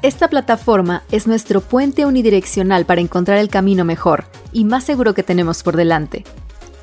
Esta 0.00 0.28
plataforma 0.28 1.02
es 1.10 1.26
nuestro 1.26 1.60
puente 1.60 2.06
unidireccional 2.06 2.86
para 2.86 3.02
encontrar 3.02 3.36
el 3.36 3.50
camino 3.50 3.84
mejor 3.84 4.24
y 4.50 4.64
más 4.64 4.84
seguro 4.84 5.12
que 5.12 5.22
tenemos 5.22 5.62
por 5.62 5.76
delante. 5.76 6.24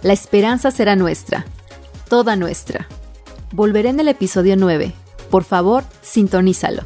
La 0.03 0.13
esperanza 0.13 0.69
será 0.69 0.95
nuestra, 0.95 1.45
toda 2.11 2.35
nuestra. 2.35 2.89
Volveré 3.53 3.87
en 3.87 4.01
el 4.01 4.09
episodio 4.09 4.57
9. 4.57 4.91
Por 5.29 5.45
favor, 5.45 5.85
sintonízalo. 6.01 6.81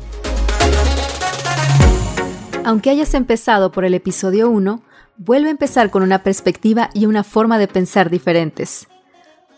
Aunque 2.63 2.91
hayas 2.91 3.15
empezado 3.15 3.71
por 3.71 3.85
el 3.85 3.95
episodio 3.95 4.51
1, 4.51 4.83
vuelve 5.17 5.47
a 5.47 5.51
empezar 5.51 5.89
con 5.89 6.03
una 6.03 6.21
perspectiva 6.21 6.91
y 6.93 7.07
una 7.07 7.23
forma 7.23 7.57
de 7.57 7.67
pensar 7.67 8.11
diferentes. 8.11 8.87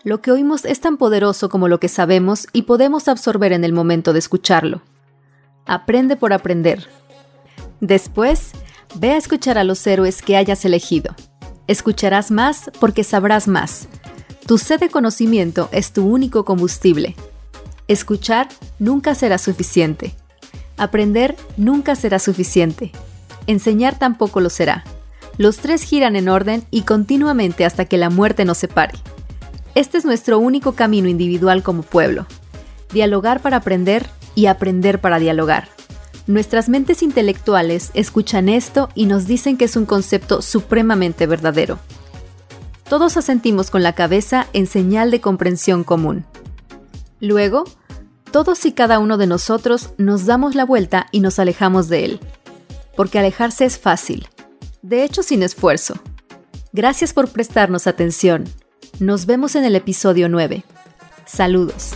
Lo 0.04 0.22
que 0.22 0.32
oímos 0.32 0.64
es 0.64 0.80
tan 0.80 0.96
poderoso 0.96 1.50
como 1.50 1.68
lo 1.68 1.78
que 1.78 1.88
sabemos 1.88 2.46
y 2.54 2.62
podemos 2.62 3.06
absorber 3.06 3.52
en 3.52 3.62
el 3.62 3.74
momento 3.74 4.14
de 4.14 4.20
escucharlo. 4.20 4.80
Aprende 5.66 6.16
por 6.16 6.32
aprender. 6.32 6.88
Después, 7.82 8.52
ve 8.94 9.10
a 9.10 9.18
escuchar 9.18 9.58
a 9.58 9.64
los 9.64 9.86
héroes 9.86 10.22
que 10.22 10.38
hayas 10.38 10.64
elegido. 10.64 11.14
Escucharás 11.66 12.30
más 12.30 12.70
porque 12.80 13.04
sabrás 13.04 13.46
más. 13.48 13.86
Tu 14.48 14.56
sed 14.56 14.80
de 14.80 14.88
conocimiento 14.88 15.68
es 15.72 15.92
tu 15.92 16.06
único 16.06 16.46
combustible. 16.46 17.14
Escuchar 17.86 18.48
nunca 18.78 19.14
será 19.14 19.36
suficiente. 19.36 20.14
Aprender 20.78 21.36
nunca 21.58 21.94
será 21.94 22.18
suficiente. 22.18 22.90
Enseñar 23.46 23.98
tampoco 23.98 24.40
lo 24.40 24.48
será. 24.48 24.84
Los 25.36 25.58
tres 25.58 25.82
giran 25.82 26.16
en 26.16 26.30
orden 26.30 26.64
y 26.70 26.80
continuamente 26.82 27.66
hasta 27.66 27.84
que 27.84 27.98
la 27.98 28.08
muerte 28.08 28.46
nos 28.46 28.56
separe. 28.56 28.94
Este 29.74 29.98
es 29.98 30.06
nuestro 30.06 30.38
único 30.38 30.72
camino 30.72 31.10
individual 31.10 31.62
como 31.62 31.82
pueblo. 31.82 32.26
Dialogar 32.90 33.42
para 33.42 33.58
aprender 33.58 34.06
y 34.34 34.46
aprender 34.46 34.98
para 34.98 35.18
dialogar. 35.18 35.68
Nuestras 36.26 36.70
mentes 36.70 37.02
intelectuales 37.02 37.90
escuchan 37.92 38.48
esto 38.48 38.88
y 38.94 39.04
nos 39.04 39.26
dicen 39.26 39.58
que 39.58 39.66
es 39.66 39.76
un 39.76 39.84
concepto 39.84 40.40
supremamente 40.40 41.26
verdadero. 41.26 41.78
Todos 42.88 43.18
asentimos 43.18 43.70
con 43.70 43.82
la 43.82 43.94
cabeza 43.94 44.46
en 44.54 44.66
señal 44.66 45.10
de 45.10 45.20
comprensión 45.20 45.84
común. 45.84 46.24
Luego, 47.20 47.64
todos 48.32 48.64
y 48.64 48.72
cada 48.72 48.98
uno 48.98 49.18
de 49.18 49.26
nosotros 49.26 49.90
nos 49.98 50.24
damos 50.24 50.54
la 50.54 50.64
vuelta 50.64 51.06
y 51.12 51.20
nos 51.20 51.38
alejamos 51.38 51.88
de 51.88 52.06
él. 52.06 52.20
Porque 52.96 53.18
alejarse 53.18 53.66
es 53.66 53.78
fácil, 53.78 54.28
de 54.80 55.04
hecho 55.04 55.22
sin 55.22 55.42
esfuerzo. 55.42 55.94
Gracias 56.72 57.12
por 57.12 57.28
prestarnos 57.28 57.86
atención. 57.86 58.44
Nos 59.00 59.26
vemos 59.26 59.54
en 59.54 59.64
el 59.64 59.76
episodio 59.76 60.30
9. 60.30 60.64
Saludos. 61.26 61.92